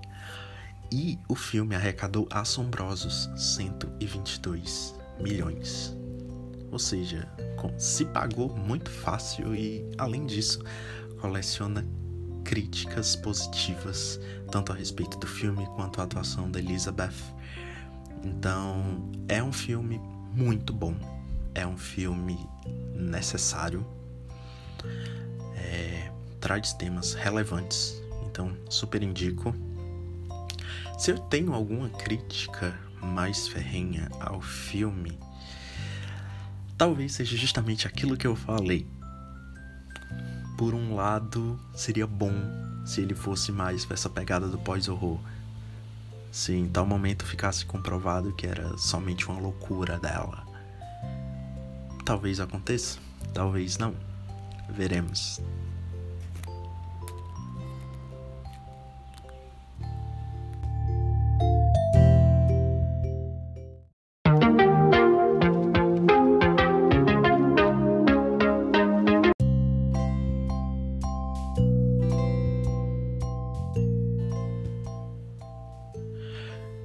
E 0.92 1.18
o 1.28 1.34
filme 1.34 1.74
arrecadou 1.74 2.28
assombrosos 2.30 3.28
122 3.36 4.94
milhões. 5.20 5.92
Ou 6.70 6.78
seja, 6.78 7.28
se 7.76 8.04
pagou 8.04 8.56
muito 8.56 8.90
fácil 8.90 9.54
e, 9.54 9.84
além 9.98 10.26
disso, 10.26 10.62
coleciona 11.20 11.84
críticas 12.44 13.16
positivas, 13.16 14.20
tanto 14.52 14.70
a 14.72 14.74
respeito 14.76 15.18
do 15.18 15.26
filme 15.26 15.66
quanto 15.74 16.00
a 16.00 16.04
atuação 16.04 16.48
da 16.48 16.60
Elizabeth. 16.60 17.14
Então, 18.22 19.10
é 19.28 19.42
um 19.42 19.52
filme 19.52 20.00
muito 20.32 20.72
bom. 20.72 21.13
É 21.54 21.66
um 21.66 21.76
filme 21.76 22.38
necessário. 22.94 23.86
É, 25.56 26.10
traz 26.40 26.72
temas 26.72 27.14
relevantes. 27.14 28.02
Então, 28.26 28.56
super 28.68 29.02
indico. 29.02 29.54
Se 30.98 31.10
eu 31.10 31.18
tenho 31.18 31.52
alguma 31.52 31.88
crítica 31.88 32.78
mais 33.02 33.46
ferrenha 33.48 34.08
ao 34.20 34.40
filme, 34.40 35.18
talvez 36.76 37.12
seja 37.14 37.36
justamente 37.36 37.86
aquilo 37.86 38.16
que 38.16 38.26
eu 38.26 38.34
falei 38.34 38.86
por 40.56 40.72
um 40.72 40.94
lado, 40.94 41.58
seria 41.74 42.06
bom 42.06 42.32
se 42.84 43.00
ele 43.00 43.14
fosse 43.14 43.50
mais 43.50 43.86
essa 43.90 44.08
pegada 44.08 44.46
do 44.46 44.58
pós-horror. 44.58 45.18
Se 46.30 46.52
em 46.52 46.68
tal 46.68 46.86
momento 46.86 47.24
ficasse 47.24 47.66
comprovado 47.66 48.32
que 48.32 48.46
era 48.46 48.76
somente 48.78 49.28
uma 49.28 49.40
loucura 49.40 49.98
dela. 49.98 50.46
Talvez 52.04 52.38
aconteça, 52.38 52.98
talvez 53.32 53.78
não. 53.78 53.94
Veremos. 54.68 55.40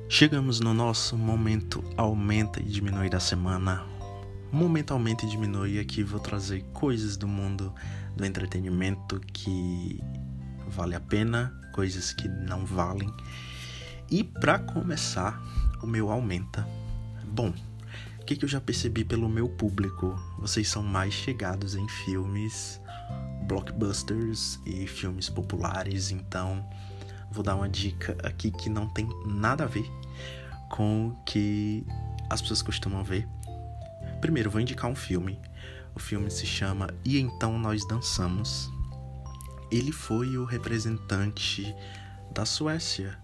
Chegamos 0.07 0.59
no 0.59 0.73
nosso 0.73 1.17
momento 1.17 1.81
aumenta 1.95 2.59
e 2.59 2.65
diminui 2.65 3.09
da 3.09 3.21
semana. 3.21 3.98
Momento 4.51 4.93
aumenta 4.93 5.25
e 5.25 5.29
diminui 5.29 5.79
aqui 5.79 6.01
vou 6.01 6.19
trazer 6.19 6.63
coisas 6.73 7.15
do 7.15 7.27
mundo 7.27 7.73
do 8.15 8.25
entretenimento 8.25 9.19
que 9.31 10.01
vale 10.67 10.95
a 10.95 10.99
pena, 10.99 11.53
coisas 11.71 12.11
que 12.13 12.27
não 12.27 12.65
valem. 12.65 13.11
E 14.09 14.23
para 14.23 14.57
começar, 14.57 15.39
o 15.83 15.87
meu 15.87 16.09
aumenta. 16.09 16.67
Bom, 17.25 17.53
o 18.19 18.25
que, 18.25 18.35
que 18.35 18.43
eu 18.43 18.49
já 18.49 18.59
percebi 18.59 19.05
pelo 19.05 19.29
meu 19.29 19.47
público? 19.47 20.19
Vocês 20.39 20.67
são 20.67 20.81
mais 20.81 21.13
chegados 21.13 21.75
em 21.75 21.87
filmes 21.87 22.81
blockbusters 23.47 24.59
e 24.65 24.87
filmes 24.87 25.29
populares, 25.29 26.11
então 26.11 26.67
vou 27.31 27.43
dar 27.43 27.55
uma 27.55 27.69
dica 27.69 28.17
aqui 28.23 28.51
que 28.51 28.69
não 28.69 28.87
tem 28.87 29.07
nada 29.25 29.63
a 29.63 29.67
ver 29.67 29.89
com 30.69 31.09
o 31.09 31.23
que 31.23 31.85
as 32.29 32.41
pessoas 32.41 32.61
costumam 32.61 33.03
ver. 33.03 33.27
Primeiro, 34.21 34.51
vou 34.51 34.59
indicar 34.59 34.89
um 34.89 34.95
filme. 34.95 35.39
O 35.95 35.99
filme 35.99 36.29
se 36.29 36.45
chama 36.45 36.89
E 37.05 37.19
Então 37.19 37.57
Nós 37.57 37.87
Dançamos. 37.87 38.69
Ele 39.71 39.91
foi 39.91 40.37
o 40.37 40.45
representante 40.45 41.73
da 42.31 42.45
Suécia, 42.45 43.17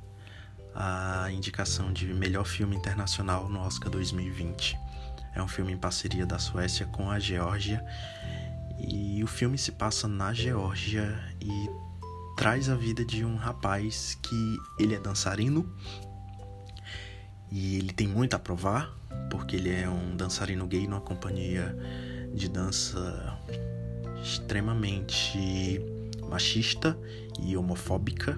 a 0.74 1.30
indicação 1.32 1.92
de 1.92 2.14
melhor 2.14 2.46
filme 2.46 2.75
internacional 2.75 3.50
no 3.50 3.60
Oscar 3.60 3.90
2020. 3.90 4.78
É 5.34 5.42
um 5.42 5.48
filme 5.48 5.74
em 5.74 5.78
parceria 5.78 6.25
da 6.25 6.40
Suécia 6.40 6.86
com 6.86 7.12
a 7.12 7.20
Geórgia. 7.20 7.86
E 8.80 9.24
o 9.24 9.28
filme 9.28 9.58
se 9.58 9.74
passa 9.74 10.08
na 10.08 10.34
Geórgia 10.34 11.22
e 11.42 11.70
traz 12.38 12.70
a 12.70 12.75
vida 12.75 13.04
de 13.04 13.25
um 13.25 13.36
rapaz 13.36 14.18
que 14.22 14.58
ele 14.80 14.96
é 14.96 15.00
dançarino 15.00 15.70
e 17.52 17.78
ele 17.78 17.94
tem 17.94 18.08
muito 18.08 18.36
a 18.36 18.40
provar, 18.40 18.94
porque 19.29 19.55
ele 19.55 19.74
é 19.74 19.89
um 19.89 20.15
dançarino 20.15 20.67
gay 20.67 20.88
numa 20.88 21.01
companhia 21.01 21.75
de 22.34 22.50
dança 22.50 23.38
extremamente 24.22 25.81
machista 26.29 26.98
e 27.39 27.55
homofóbica, 27.55 28.38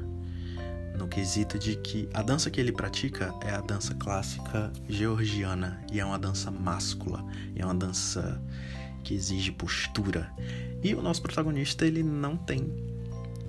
no 0.98 1.08
quesito 1.08 1.58
de 1.60 1.76
que 1.78 2.10
a 2.14 2.22
dança 2.22 2.50
que 2.50 2.60
ele 2.60 2.72
pratica 2.72 3.34
é 3.42 3.52
a 3.52 3.62
dança 3.62 3.94
clássica 3.96 4.72
georgiana 4.90 5.80
e 5.92 6.00
é 6.00 6.06
uma 6.06 6.18
dança 6.18 6.50
máscula, 6.52 7.24
é 7.56 7.64
uma 7.64 7.76
dança 7.76 8.42
que 9.04 9.14
exige 9.14 9.52
postura. 9.52 10.32
E 10.84 10.94
o 10.94 11.02
nosso 11.02 11.22
protagonista 11.22 11.86
ele 11.86 12.04
não 12.04 12.36
tem 12.36 12.74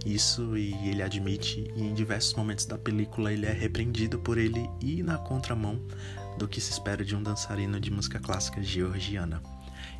isso 0.04 0.56
e 0.56 0.72
ele 0.88 1.02
admite, 1.02 1.70
e 1.74 1.82
em 1.82 1.94
diversos 1.94 2.34
momentos 2.34 2.64
da 2.66 2.78
película 2.78 3.32
ele 3.32 3.46
é 3.46 3.52
repreendido 3.52 4.18
por 4.18 4.38
ele 4.38 4.68
ir 4.80 5.02
na 5.02 5.18
contramão 5.18 5.80
do 6.38 6.48
que 6.48 6.60
se 6.60 6.70
espera 6.70 7.04
de 7.04 7.14
um 7.14 7.22
dançarino 7.22 7.80
de 7.80 7.90
música 7.90 8.18
clássica 8.18 8.62
georgiana. 8.62 9.42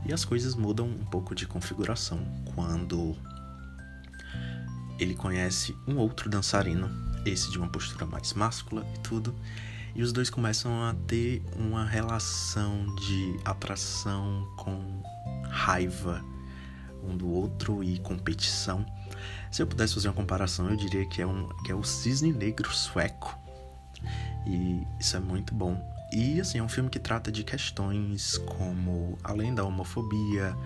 E 0.07 0.13
as 0.13 0.25
coisas 0.25 0.55
mudam 0.55 0.87
um 0.87 1.05
pouco 1.05 1.35
de 1.35 1.47
configuração 1.47 2.21
quando 2.55 3.17
ele 4.99 5.15
conhece 5.15 5.77
um 5.87 5.97
outro 5.97 6.31
dançarino, 6.31 6.89
esse 7.27 7.51
de 7.51 7.59
uma 7.59 7.69
postura 7.69 8.07
mais 8.07 8.33
máscula 8.33 8.87
e 8.95 8.99
tudo, 9.01 9.35
e 9.95 10.03
os 10.03 10.13
dois 10.13 10.31
começam 10.31 10.85
a 10.85 10.95
ter 11.07 11.43
uma 11.57 11.85
relação 11.85 12.95
de 12.97 13.37
atração 13.45 14.49
com 14.57 15.03
raiva 15.51 16.25
um 17.03 17.17
do 17.17 17.29
outro 17.29 17.83
e 17.83 17.99
competição. 17.99 18.85
Se 19.51 19.63
eu 19.63 19.67
pudesse 19.67 19.95
fazer 19.95 20.09
uma 20.09 20.15
comparação, 20.15 20.69
eu 20.69 20.77
diria 20.77 21.07
que 21.07 21.23
é, 21.23 21.27
um, 21.27 21.49
que 21.65 21.73
é 21.73 21.75
o 21.75 21.83
cisne 21.83 22.33
negro 22.33 22.73
sueco. 22.73 23.39
E 24.47 24.87
isso 24.99 25.17
é 25.17 25.21
muito 25.21 25.55
bom. 25.55 25.98
E 26.13 26.41
assim, 26.41 26.59
é 26.59 26.63
um 26.63 26.69
filme 26.69 26.89
que 26.89 26.99
trata 26.99 27.31
de 27.31 27.45
questões 27.45 28.39
como, 28.39 29.19
além 29.23 29.55
da 29.55 29.65
homofobia, 29.65 30.57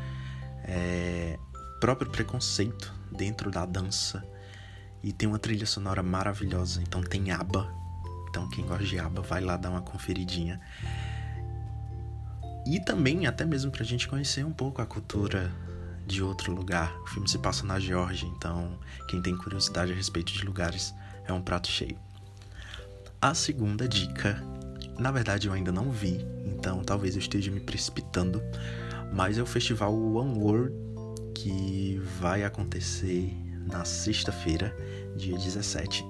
é, 0.64 1.38
próprio 1.80 2.10
preconceito 2.10 2.94
dentro 3.10 3.50
da 3.50 3.66
dança. 3.66 4.24
E 5.02 5.12
tem 5.12 5.28
uma 5.28 5.38
trilha 5.38 5.66
sonora 5.66 6.02
maravilhosa. 6.02 6.80
Então 6.80 7.02
tem 7.02 7.32
aba. 7.32 7.68
Então 8.28 8.48
quem 8.48 8.64
gosta 8.64 8.84
de 8.84 8.98
aba 8.98 9.20
vai 9.20 9.40
lá 9.40 9.56
dar 9.56 9.70
uma 9.70 9.82
conferidinha. 9.82 10.60
E 12.64 12.78
também, 12.78 13.26
até 13.26 13.44
mesmo 13.44 13.72
pra 13.72 13.84
gente 13.84 14.06
conhecer 14.06 14.46
um 14.46 14.52
pouco 14.52 14.80
a 14.80 14.86
cultura 14.86 15.52
de 16.06 16.22
outro 16.22 16.52
lugar. 16.52 16.96
O 17.00 17.06
filme 17.06 17.28
se 17.28 17.38
passa 17.38 17.66
na 17.66 17.80
Geórgia, 17.80 18.26
então 18.28 18.78
quem 19.08 19.20
tem 19.20 19.36
curiosidade 19.36 19.92
a 19.92 19.94
respeito 19.94 20.32
de 20.32 20.44
lugares 20.44 20.94
é 21.26 21.32
um 21.32 21.42
prato 21.42 21.68
cheio. 21.68 21.98
A 23.20 23.34
segunda 23.34 23.88
dica, 23.88 24.42
na 24.98 25.10
verdade 25.10 25.46
eu 25.46 25.52
ainda 25.52 25.72
não 25.72 25.90
vi, 25.90 26.26
então 26.46 26.82
talvez 26.82 27.14
eu 27.14 27.20
esteja 27.20 27.50
me 27.50 27.60
precipitando, 27.60 28.42
mas 29.12 29.38
é 29.38 29.42
o 29.42 29.46
festival 29.46 29.94
One 29.94 30.38
World 30.38 30.74
que 31.34 32.00
vai 32.20 32.44
acontecer 32.44 33.34
na 33.66 33.84
sexta-feira, 33.84 34.74
dia 35.16 35.36
17. 35.36 36.04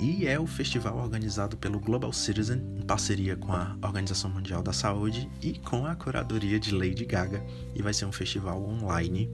E 0.00 0.26
é 0.26 0.40
o 0.40 0.46
festival 0.46 0.98
organizado 0.98 1.56
pelo 1.56 1.78
Global 1.78 2.12
Citizen, 2.12 2.58
em 2.76 2.82
parceria 2.82 3.36
com 3.36 3.52
a 3.52 3.76
Organização 3.80 4.28
Mundial 4.28 4.62
da 4.62 4.72
Saúde 4.72 5.30
e 5.40 5.52
com 5.58 5.86
a 5.86 5.94
curadoria 5.94 6.58
de 6.58 6.74
Lady 6.74 7.04
Gaga. 7.04 7.44
E 7.74 7.80
vai 7.82 7.94
ser 7.94 8.04
um 8.04 8.12
festival 8.12 8.60
online 8.60 9.30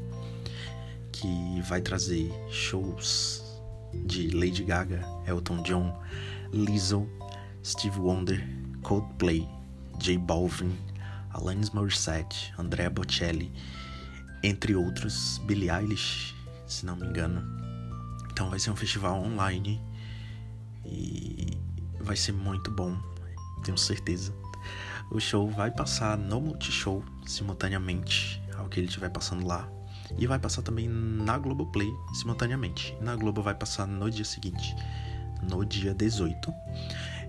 que 1.11 1.62
vai 1.62 1.81
trazer 1.81 2.31
shows 2.51 3.43
de 4.05 4.29
Lady 4.31 4.62
Gaga, 4.62 5.03
Elton 5.27 5.62
John, 5.62 5.99
Lizzo, 6.53 7.09
Steve 7.64 7.99
Wonder, 7.99 8.47
Coldplay, 8.83 9.49
J 9.99 10.19
Balvin, 10.19 10.77
Alanis 11.31 11.71
Morissette, 11.71 12.53
Andrea 12.59 12.90
Bocelli, 12.90 13.53
entre 14.43 14.75
outros, 14.75 15.38
Billie 15.45 15.71
Eilish, 15.71 16.35
se 16.66 16.87
não 16.87 16.97
me 16.97 17.07
engano. 17.07 17.43
Então 18.31 18.49
vai 18.49 18.59
ser 18.59 18.71
um 18.71 18.77
festival 18.77 19.23
online 19.23 19.81
e 20.85 21.59
vai 22.01 22.16
ser 22.16 22.33
muito 22.33 22.71
bom, 22.71 22.97
tenho 23.64 23.77
certeza. 23.77 24.35
O 25.11 25.21
show 25.21 25.51
vai 25.51 25.71
passar 25.71 26.16
no 26.16 26.40
Multishow 26.40 27.05
simultaneamente 27.27 28.40
ao 28.57 28.69
que 28.69 28.79
ele 28.79 28.87
estiver 28.87 29.11
passando 29.11 29.47
lá. 29.47 29.69
E 30.19 30.27
vai 30.27 30.38
passar 30.38 30.62
também 30.62 30.88
na 30.88 31.38
Globoplay 31.38 31.88
simultaneamente. 32.14 32.97
Na 33.01 33.14
Globo 33.16 33.43
vai 33.43 33.55
passar 33.55 33.87
no 33.87 34.11
dia 34.11 34.25
seguinte, 34.25 34.75
no 35.43 35.64
dia 35.64 35.95
18. 35.95 36.53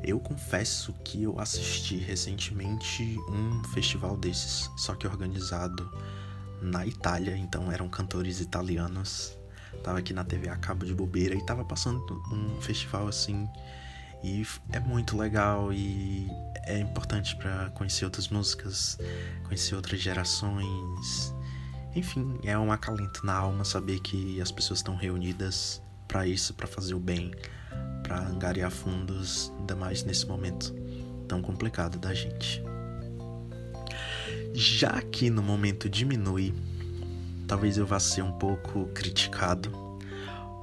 Eu 0.04 0.20
confesso 0.20 0.94
que 1.04 1.24
eu 1.24 1.40
assisti 1.40 1.98
recentemente 1.98 3.18
um 3.30 3.64
festival 3.74 4.18
desses, 4.18 4.70
só 4.78 4.96
que 4.96 5.06
organizado 5.08 5.92
na 6.62 6.86
Itália, 6.86 7.38
então 7.38 7.72
eram 7.72 7.88
cantores 7.90 8.40
italianos 8.40 9.38
Tava 9.84 10.00
aqui 10.00 10.14
na 10.14 10.24
TV 10.24 10.50
a 10.50 10.56
cabo 10.56 10.86
de 10.86 10.94
bobeira 10.94 11.34
e 11.34 11.44
tava 11.46 11.66
passando 11.66 12.22
um 12.32 12.62
festival 12.62 13.08
assim. 13.08 13.50
E 14.24 14.46
é 14.72 14.80
muito 14.80 15.18
legal 15.18 15.74
e 15.74 16.28
é 16.66 16.78
importante 16.78 17.36
para 17.36 17.72
conhecer 17.72 18.06
outras 18.06 18.28
músicas, 18.28 18.98
conhecer 19.44 19.76
outras 19.76 20.00
gerações. 20.00 21.34
Enfim, 21.96 22.40
é 22.44 22.58
um 22.58 22.72
acalento 22.72 23.26
na 23.26 23.34
alma 23.34 23.66
saber 23.66 24.00
que 24.00 24.40
as 24.40 24.52
pessoas 24.52 24.80
estão 24.80 24.96
reunidas 24.96 25.82
para 26.08 26.28
isso, 26.28 26.54
para 26.54 26.68
fazer 26.68 26.94
o 26.94 27.00
bem, 27.00 27.32
para 28.04 28.20
angariar 28.20 28.72
fundos, 28.72 29.52
ainda 29.60 29.76
mais 29.76 30.04
nesse 30.04 30.26
momento 30.26 30.74
tão 31.28 31.42
complicado 31.42 31.98
da 31.98 32.14
gente. 32.14 32.64
Já 34.54 35.02
que 35.02 35.30
no 35.30 35.42
momento 35.42 35.90
diminui 35.90 36.54
talvez 37.52 37.78
eu 37.78 37.86
vá 37.86 38.00
ser 38.00 38.22
um 38.22 38.32
pouco 38.32 38.86
criticado, 38.94 40.00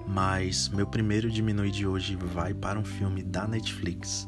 mas 0.07 0.71
meu 0.71 0.87
primeiro 0.87 1.31
diminui 1.31 1.71
de 1.71 1.87
hoje 1.87 2.17
vai 2.17 2.55
para 2.55 2.79
um 2.79 2.85
filme 2.85 3.23
da 3.23 3.47
Netflix. 3.47 4.27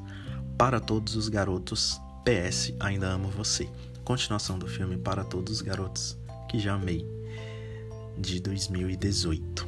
Para 0.59 0.79
todos 0.79 1.17
os 1.17 1.31
garotos, 1.31 1.99
PS, 2.23 2.75
ainda 2.79 3.07
amo 3.07 3.29
você. 3.29 3.67
Continuação 4.05 4.59
do 4.59 4.67
filme 4.69 4.99
Para 4.99 5.25
todos 5.25 5.55
os 5.55 5.63
garotos 5.63 6.19
que 6.51 6.59
já 6.59 6.75
amei, 6.75 7.07
de 8.19 8.39
2018. 8.41 9.67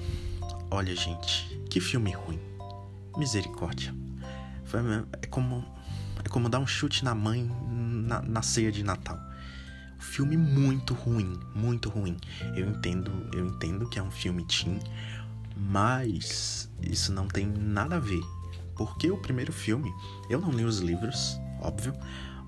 Olha, 0.71 0.95
gente, 0.95 1.59
que 1.71 1.81
filme 1.81 2.11
ruim. 2.11 2.52
Misericórdia. 3.17 3.95
Foi, 4.65 4.81
é 5.21 5.27
como 5.27 5.65
é 6.25 6.29
como 6.29 6.49
dar 6.49 6.61
um 6.61 6.67
chute 6.67 7.05
na 7.05 7.15
mãe 7.15 7.51
na, 7.71 8.23
na 8.23 8.43
ceia 8.43 8.71
de 8.71 8.83
Natal. 8.83 9.19
O 9.99 10.03
Filme 10.03 10.37
muito 10.37 10.95
ruim, 10.95 11.39
muito 11.55 11.89
ruim. 11.89 12.17
Eu 12.55 12.69
entendo, 12.69 13.11
eu 13.33 13.47
entendo 13.47 13.89
que 13.89 13.99
é 13.99 14.03
um 14.03 14.11
filme 14.11 14.45
teen, 14.45 14.79
mas 15.57 16.71
isso 16.83 17.13
não 17.13 17.27
tem 17.29 17.47
nada 17.47 17.97
a 17.97 18.01
ver. 18.01 18.23
Porque 18.77 19.11
o 19.11 19.19
primeiro 19.19 19.53
filme, 19.53 19.93
eu 20.29 20.41
não 20.41 20.51
li 20.51 20.65
os 20.65 20.79
livros, 20.79 21.39
óbvio, 21.61 21.95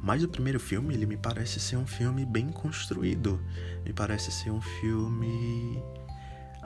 mas 0.03 0.23
o 0.23 0.29
primeiro 0.29 0.61
filme, 0.61 0.95
ele 0.95 1.07
me 1.07 1.17
parece 1.17 1.61
ser 1.61 1.77
um 1.77 1.87
filme 1.87 2.27
bem 2.27 2.49
construído. 2.49 3.41
Me 3.85 3.93
parece 3.93 4.31
ser 4.31 4.51
um 4.51 4.61
filme 4.61 5.83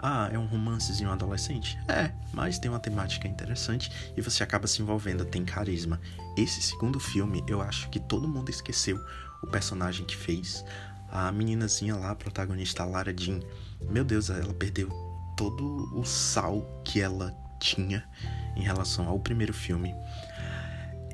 ah, 0.02 0.28
é 0.32 0.38
um 0.38 0.46
romancezinho 0.46 1.10
adolescente? 1.10 1.78
É, 1.88 2.12
mas 2.32 2.58
tem 2.58 2.70
uma 2.70 2.78
temática 2.78 3.26
interessante 3.26 3.90
e 4.16 4.20
você 4.20 4.42
acaba 4.42 4.66
se 4.66 4.80
envolvendo, 4.80 5.24
tem 5.24 5.44
carisma. 5.44 6.00
Esse 6.36 6.62
segundo 6.62 7.00
filme, 7.00 7.44
eu 7.48 7.60
acho 7.60 7.88
que 7.90 7.98
todo 7.98 8.28
mundo 8.28 8.50
esqueceu 8.50 8.98
o 9.42 9.46
personagem 9.46 10.06
que 10.06 10.16
fez. 10.16 10.64
A 11.10 11.32
meninazinha 11.32 11.96
lá, 11.96 12.10
a 12.10 12.14
protagonista, 12.14 12.84
Lara 12.84 13.14
Jean. 13.16 13.40
Meu 13.88 14.04
Deus, 14.04 14.30
ela 14.30 14.52
perdeu 14.54 14.88
todo 15.36 15.88
o 15.98 16.04
sal 16.04 16.82
que 16.84 17.00
ela 17.00 17.34
tinha 17.60 18.04
em 18.56 18.62
relação 18.62 19.08
ao 19.08 19.18
primeiro 19.18 19.54
filme. 19.54 19.94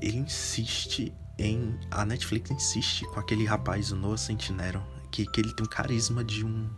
Ele 0.03 0.18
insiste 0.18 1.14
em. 1.38 1.79
A 1.90 2.05
Netflix 2.05 2.51
insiste 2.51 3.07
com 3.12 3.20
aquele 3.20 3.44
rapaz, 3.44 3.92
o 3.92 3.97
Noah 3.97 4.18
Centinero, 4.18 4.83
que, 5.11 5.25
que 5.27 5.40
ele 5.40 5.55
tem 5.55 5.64
um 5.64 5.68
carisma 5.68 6.25
de 6.25 6.44
um. 6.44 6.68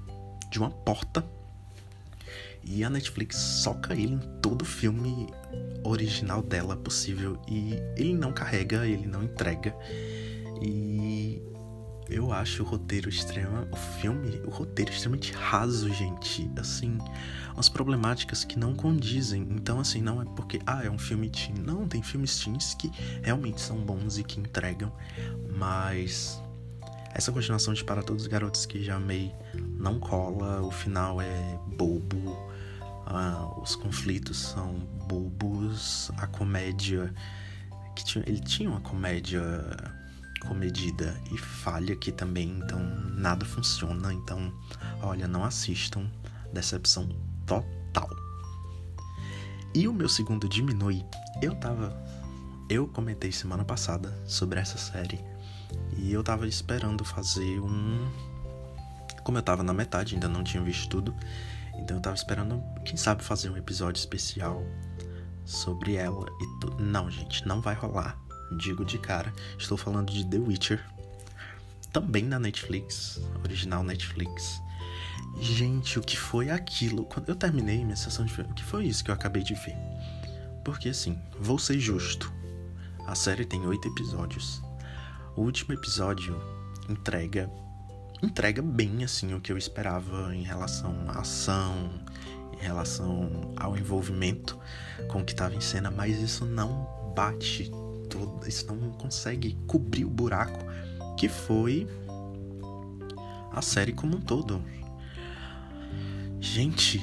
de 0.51 0.59
uma 0.59 0.71
porta 0.71 1.36
e 2.67 2.83
a 2.83 2.91
Netflix 2.91 3.37
soca 3.37 3.95
ele 3.95 4.15
em 4.15 4.41
todo 4.43 4.65
filme 4.65 5.29
original 5.85 6.43
dela 6.43 6.77
possível. 6.77 7.41
E 7.49 7.75
ele 7.97 8.15
não 8.15 8.33
carrega, 8.33 8.87
ele 8.87 9.07
não 9.07 9.23
entrega. 9.23 9.75
E 10.61 11.43
eu 12.09 12.33
acho 12.33 12.63
o 12.63 12.67
roteiro 12.67 13.09
extremo, 13.09 13.67
o 13.71 13.77
filme, 13.77 14.41
o 14.45 14.51
roteiro 14.51 14.91
extremamente 14.91 15.33
raso, 15.33 15.89
gente. 15.93 16.51
Assim, 16.59 16.99
umas 17.55 17.69
problemáticas 17.69 18.45
que 18.45 18.59
não 18.59 18.75
condizem. 18.75 19.47
Então, 19.51 19.79
assim, 19.79 20.01
não 20.01 20.21
é 20.21 20.25
porque, 20.25 20.61
ah, 20.67 20.85
é 20.85 20.91
um 20.91 20.99
filme 20.99 21.31
teen. 21.31 21.55
Não, 21.65 21.87
tem 21.87 22.03
filmes 22.03 22.39
teens 22.39 22.75
que 22.75 22.91
realmente 23.23 23.61
são 23.61 23.79
bons 23.79 24.19
e 24.19 24.25
que 24.25 24.41
entregam. 24.41 24.93
Mas 25.57 26.43
essa 27.15 27.33
continuação 27.33 27.73
de 27.73 27.83
Para 27.83 28.03
Todos 28.03 28.23
os 28.23 28.29
Garotos 28.29 28.67
que 28.67 28.83
já 28.83 28.97
amei 28.97 29.33
não 29.55 29.99
cola. 29.99 30.61
O 30.63 30.71
final 30.71 31.21
é 31.21 31.59
bobo 31.77 32.46
ah, 33.07 33.49
os 33.61 33.77
conflitos 33.77 34.37
são 34.37 34.75
bobos, 35.09 36.11
a 36.19 36.27
comédia 36.27 37.15
que 37.95 38.05
tinha, 38.05 38.25
ele 38.27 38.41
tinha 38.41 38.69
uma 38.69 38.81
comédia 38.81 39.43
comedida 40.47 41.19
e 41.33 41.39
falha 41.39 41.95
aqui 41.95 42.13
também, 42.13 42.59
então 42.59 42.79
nada 43.17 43.45
funciona, 43.45 44.13
então 44.13 44.53
olha, 45.03 45.27
não 45.27 45.45
assistam, 45.45 46.11
decepção 46.53 47.09
total. 47.47 48.11
E 49.75 49.89
o 49.89 49.93
meu 49.93 50.09
segundo 50.09 50.49
diminui, 50.49 51.05
eu 51.41 51.55
tava 51.55 51.97
eu 52.69 52.89
comentei 52.89 53.31
semana 53.31 53.65
passada 53.65 54.13
sobre 54.27 54.59
essa 54.59 54.77
série. 54.77 55.21
E 55.97 56.13
eu 56.13 56.23
tava 56.23 56.49
esperando 56.49 57.05
fazer 57.05 57.61
um 57.61 58.11
como 59.23 59.39
eu 59.39 59.43
tava 59.43 59.65
na 59.65 59.75
metade, 59.75 60.15
ainda 60.15 60.29
não 60.29 60.45
tinha 60.45 60.63
visto 60.63 60.89
tudo, 60.89 61.13
então 61.79 61.97
eu 61.97 62.03
tava 62.03 62.17
esperando, 62.17 62.63
quem 62.85 62.97
sabe, 62.97 63.23
fazer 63.23 63.51
um 63.51 63.57
episódio 63.57 63.99
especial 63.99 64.63
sobre 65.45 65.95
ela 65.95 66.27
e 66.41 66.61
tudo. 66.61 66.83
Não, 66.83 67.11
gente, 67.11 67.47
não 67.47 67.61
vai 67.61 67.75
rolar. 67.75 68.19
Digo 68.59 68.85
de 68.85 68.99
cara. 68.99 69.33
Estou 69.59 69.77
falando 69.77 70.13
de 70.13 70.25
The 70.25 70.39
Witcher. 70.39 70.85
Também 71.93 72.25
na 72.25 72.39
Netflix. 72.39 73.21
Original 73.45 73.83
Netflix. 73.83 74.61
Gente, 75.41 75.99
o 75.99 76.03
que 76.03 76.17
foi 76.17 76.51
aquilo? 76.51 77.05
Quando 77.05 77.29
eu 77.29 77.37
terminei 77.37 77.85
minha 77.85 77.97
sessão 77.97 78.25
de 78.25 78.41
o 78.41 78.55
que 78.55 78.65
foi 78.65 78.87
isso 78.87 79.05
que 79.05 79.11
eu 79.11 79.15
acabei 79.15 79.43
de 79.43 79.55
ver? 79.55 79.77
Porque 80.65 80.89
assim, 80.89 81.19
vou 81.39 81.59
ser 81.59 81.79
justo. 81.79 82.33
A 83.07 83.15
série 83.15 83.45
tem 83.45 83.65
oito 83.67 83.87
episódios. 83.87 84.63
O 85.37 85.43
último 85.43 85.75
episódio 85.75 86.41
entrega 86.89 87.51
entrega 88.23 88.63
bem 88.63 89.05
assim 89.05 89.35
o 89.35 89.41
que 89.41 89.53
eu 89.53 89.59
esperava 89.59 90.35
em 90.35 90.43
relação 90.43 90.95
à 91.09 91.21
ação, 91.21 91.91
em 92.53 92.63
relação 92.63 93.53
ao 93.57 93.77
envolvimento 93.77 94.59
com 95.09 95.21
o 95.21 95.25
que 95.25 95.33
estava 95.33 95.55
em 95.55 95.61
cena, 95.61 95.91
mas 95.91 96.19
isso 96.21 96.45
não 96.45 97.13
bate 97.15 97.71
todo, 98.09 98.47
isso 98.49 98.67
não 98.67 98.93
consegue 98.93 99.59
cobrir 99.67 100.05
o 100.05 100.11
buraco 100.11 100.59
que 101.17 101.29
foi 101.29 101.87
a 103.53 103.63
série 103.63 103.93
como 103.93 104.17
um 104.17 104.21
todo. 104.21 104.63
Gente, 106.41 106.99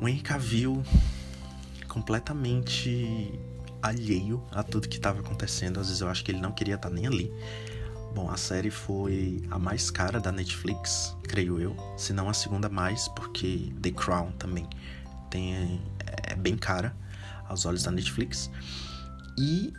o 0.00 0.08
Henry 0.08 0.20
Cavill 0.20 0.82
completamente 1.88 3.38
alheio 3.82 4.44
a 4.52 4.62
tudo 4.62 4.88
que 4.88 4.96
estava 4.96 5.20
acontecendo. 5.20 5.80
Às 5.80 5.86
vezes 5.86 6.00
eu 6.00 6.08
acho 6.08 6.24
que 6.24 6.30
ele 6.30 6.40
não 6.40 6.52
queria 6.52 6.76
estar 6.76 6.88
tá 6.88 6.94
nem 6.94 7.06
ali. 7.06 7.32
Bom, 8.14 8.28
a 8.28 8.36
série 8.36 8.70
foi 8.70 9.42
a 9.50 9.58
mais 9.58 9.90
cara 9.90 10.18
da 10.18 10.32
Netflix, 10.32 11.16
creio 11.28 11.60
eu, 11.60 11.76
se 11.96 12.12
não 12.12 12.28
a 12.28 12.34
segunda 12.34 12.68
mais, 12.68 13.06
porque 13.08 13.72
The 13.80 13.92
Crown 13.92 14.32
também 14.32 14.68
tem 15.30 15.80
é 16.28 16.34
bem 16.34 16.56
cara 16.56 16.94
aos 17.48 17.64
olhos 17.64 17.82
da 17.82 17.90
Netflix. 17.90 18.50
E 19.38 19.72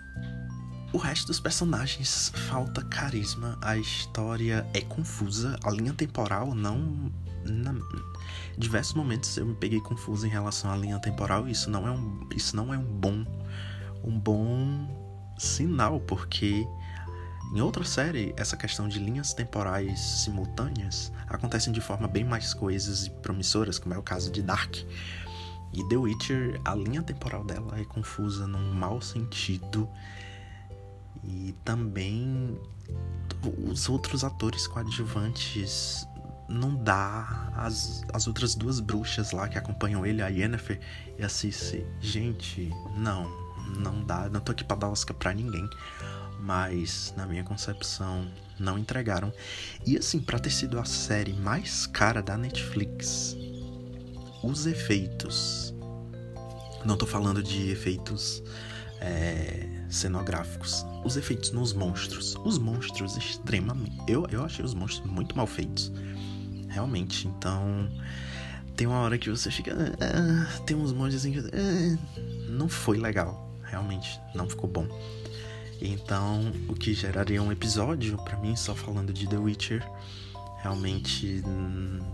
o 0.94 0.98
resto 0.98 1.28
dos 1.28 1.40
personagens 1.40 2.32
falta 2.50 2.82
carisma, 2.84 3.58
a 3.62 3.78
história 3.78 4.66
é 4.74 4.82
confusa, 4.82 5.58
a 5.64 5.72
linha 5.72 5.94
temporal 5.94 6.54
não 6.56 7.12
na 7.46 7.74
diversos 8.58 8.94
momentos 8.94 9.36
eu 9.36 9.46
me 9.46 9.56
peguei 9.56 9.80
confuso 9.82 10.28
em 10.28 10.30
relação 10.30 10.72
à 10.72 10.76
linha 10.76 11.00
temporal, 11.00 11.48
e 11.48 11.52
isso 11.52 11.70
não 11.70 11.88
é 11.88 11.92
um 11.92 12.28
isso 12.36 12.56
não 12.56 12.74
é 12.74 12.78
um 12.78 12.84
bom 12.84 13.26
um 14.04 14.20
bom 14.20 15.34
sinal, 15.38 16.00
porque 16.02 16.68
em 17.54 17.60
outra 17.60 17.84
série, 17.84 18.34
essa 18.38 18.56
questão 18.56 18.88
de 18.88 18.98
linhas 18.98 19.34
temporais 19.34 20.00
simultâneas 20.00 21.12
acontecem 21.28 21.74
de 21.74 21.82
forma 21.82 22.08
bem 22.08 22.24
mais 22.24 22.54
coesas 22.54 23.08
e 23.08 23.10
promissoras, 23.10 23.78
como 23.78 23.94
é 23.94 23.98
o 23.98 24.02
caso 24.02 24.32
de 24.32 24.42
Dark. 24.42 24.74
E 25.74 25.88
The 25.90 25.98
Witcher, 25.98 26.62
a 26.64 26.74
linha 26.74 27.04
temporal 27.04 27.44
dela 27.44 27.78
é 27.78 27.84
confusa 27.84 28.48
num 28.48 28.74
mau 28.74 29.02
sentido. 29.02 29.90
E 31.26 31.54
também 31.66 32.58
os 33.70 33.90
outros 33.90 34.24
atores 34.24 34.66
coadjuvantes 34.68 36.08
não 36.48 36.74
dá 36.74 37.52
as, 37.56 38.02
as 38.14 38.28
outras 38.28 38.56
duas 38.56 38.80
bruxas 38.80 39.34
lá 39.34 39.50
que 39.50 39.58
acompanham 39.58 40.06
ele, 40.06 40.22
a 40.22 40.30
Yennefer 40.30 40.80
e 41.20 41.24
a 41.24 41.28
Cici. 41.28 41.86
Gente, 42.00 42.70
não, 42.96 43.30
não 43.78 44.04
dá. 44.06 44.30
Não 44.30 44.40
tô 44.40 44.54
aqui 44.54 44.64
pra 44.64 44.78
dar 44.78 44.90
Oscar 44.90 45.16
pra 45.18 45.34
ninguém 45.34 45.70
mas 46.42 47.14
na 47.16 47.26
minha 47.26 47.44
concepção 47.44 48.28
não 48.60 48.78
entregaram. 48.78 49.32
E 49.86 49.98
assim, 49.98 50.20
para 50.20 50.40
ter 50.40 50.50
sido 50.50 50.80
a 50.80 50.86
série 50.86 51.34
mais 51.34 51.86
cara 51.86 52.22
da 52.22 52.38
Netflix, 52.38 53.38
os 54.44 54.66
efeitos. 54.66 55.74
Não 56.84 56.98
tô 56.98 57.06
falando 57.06 57.44
de 57.44 57.70
efeitos 57.70 58.42
é, 59.00 59.68
cenográficos. 59.90 60.84
Os 61.04 61.16
efeitos 61.16 61.52
nos 61.52 61.74
monstros. 61.74 62.36
Os 62.44 62.58
monstros 62.58 63.16
extremamente. 63.18 63.96
Eu, 64.08 64.26
eu 64.32 64.44
achei 64.44 64.66
os 64.66 64.74
monstros 64.74 65.10
muito 65.10 65.38
mal 65.38 65.46
feitos. 65.46 65.92
Realmente. 66.68 67.28
Então. 67.28 67.90
Tem 68.76 68.88
uma 68.88 69.02
hora 69.02 69.18
que 69.18 69.30
você 69.30 69.52
fica. 69.52 69.76
Ah, 70.00 70.62
tem 70.66 70.76
uns 70.76 70.92
monstros 70.92 71.24
assim. 71.24 71.38
Ah, 71.38 71.98
não 72.50 72.68
foi 72.68 72.98
legal. 72.98 73.52
Realmente. 73.64 74.20
Não 74.34 74.50
ficou 74.50 74.68
bom. 74.68 74.88
Então, 75.82 76.54
o 76.68 76.76
que 76.76 76.94
geraria 76.94 77.42
um 77.42 77.52
episódio 77.52 78.16
para 78.18 78.38
mim 78.38 78.56
só 78.56 78.76
falando 78.76 79.12
de 79.12 79.28
The 79.28 79.38
Witcher 79.38 79.84
realmente 80.62 81.44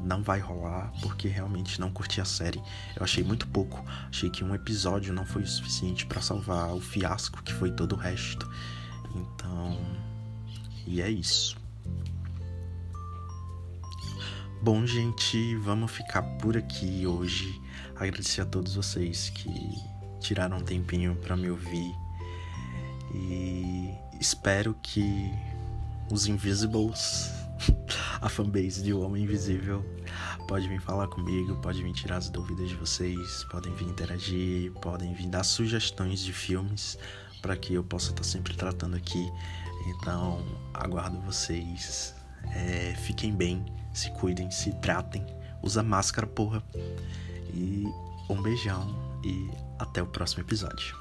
não 0.06 0.24
vai 0.24 0.40
rolar 0.40 0.94
porque 1.02 1.28
realmente 1.28 1.82
não 1.82 1.92
curti 1.92 2.22
a 2.22 2.26
série. 2.26 2.62
Eu 2.96 3.04
achei 3.04 3.26
muito 3.26 3.46
pouco. 3.48 3.84
Achei 4.08 4.30
que 4.30 4.42
um 4.42 4.56
episódio 4.56 5.14
não 5.14 5.26
foi 5.26 5.44
o 5.44 5.48
suficiente 5.48 6.06
para 6.06 6.22
salvar 6.22 6.74
o 6.74 6.80
fiasco 6.80 7.44
que 7.44 7.52
foi 7.52 7.70
todo 7.70 7.92
o 7.94 7.98
resto. 7.98 8.50
Então, 9.14 9.78
e 10.86 11.02
é 11.02 11.10
isso. 11.10 11.58
Bom, 14.62 14.86
gente, 14.86 15.56
vamos 15.58 15.92
ficar 15.92 16.22
por 16.22 16.56
aqui 16.56 17.06
hoje. 17.06 17.62
Agradecer 17.98 18.42
a 18.42 18.46
todos 18.46 18.76
vocês 18.76 19.30
que 19.30 19.52
tiraram 20.22 20.58
um 20.58 20.64
tempinho 20.64 21.16
para 21.18 21.36
me 21.36 21.50
ouvir 21.50 22.07
e 23.14 23.94
espero 24.20 24.76
que 24.82 25.32
os 26.12 26.28
Invisibles, 26.28 27.32
a 28.22 28.30
fanbase 28.30 28.82
de 28.82 28.94
O 28.94 29.02
Homem 29.02 29.24
Invisível, 29.24 29.84
pode 30.48 30.68
vir 30.68 30.80
falar 30.82 31.08
comigo, 31.08 31.56
pode 31.58 31.84
vir 31.84 31.94
tirar 31.94 32.18
as 32.18 32.30
dúvidas 32.30 32.70
de 32.70 32.76
vocês, 32.76 33.44
podem 33.46 33.74
vir 33.76 33.88
interagir, 33.88 34.72
podem 34.74 35.14
vir 35.14 35.28
dar 35.28 35.44
sugestões 35.44 36.22
de 36.22 36.32
filmes 36.32 36.98
para 37.42 37.56
que 37.56 37.74
eu 37.74 37.84
possa 37.84 38.12
estar 38.12 38.24
sempre 38.24 38.56
tratando 38.56 38.96
aqui. 38.96 39.30
Então, 39.88 40.44
aguardo 40.74 41.20
vocês 41.22 42.16
É, 42.54 42.96
fiquem 42.96 43.36
bem, 43.36 43.66
se 43.94 44.10
cuidem, 44.12 44.50
se 44.50 44.72
tratem, 44.76 45.26
usa 45.62 45.84
máscara, 45.84 46.26
porra. 46.26 46.64
E 47.54 47.84
um 48.30 48.42
beijão 48.42 48.96
e 49.24 49.50
até 49.80 50.02
o 50.02 50.08
próximo 50.08 50.44
episódio. 50.44 50.96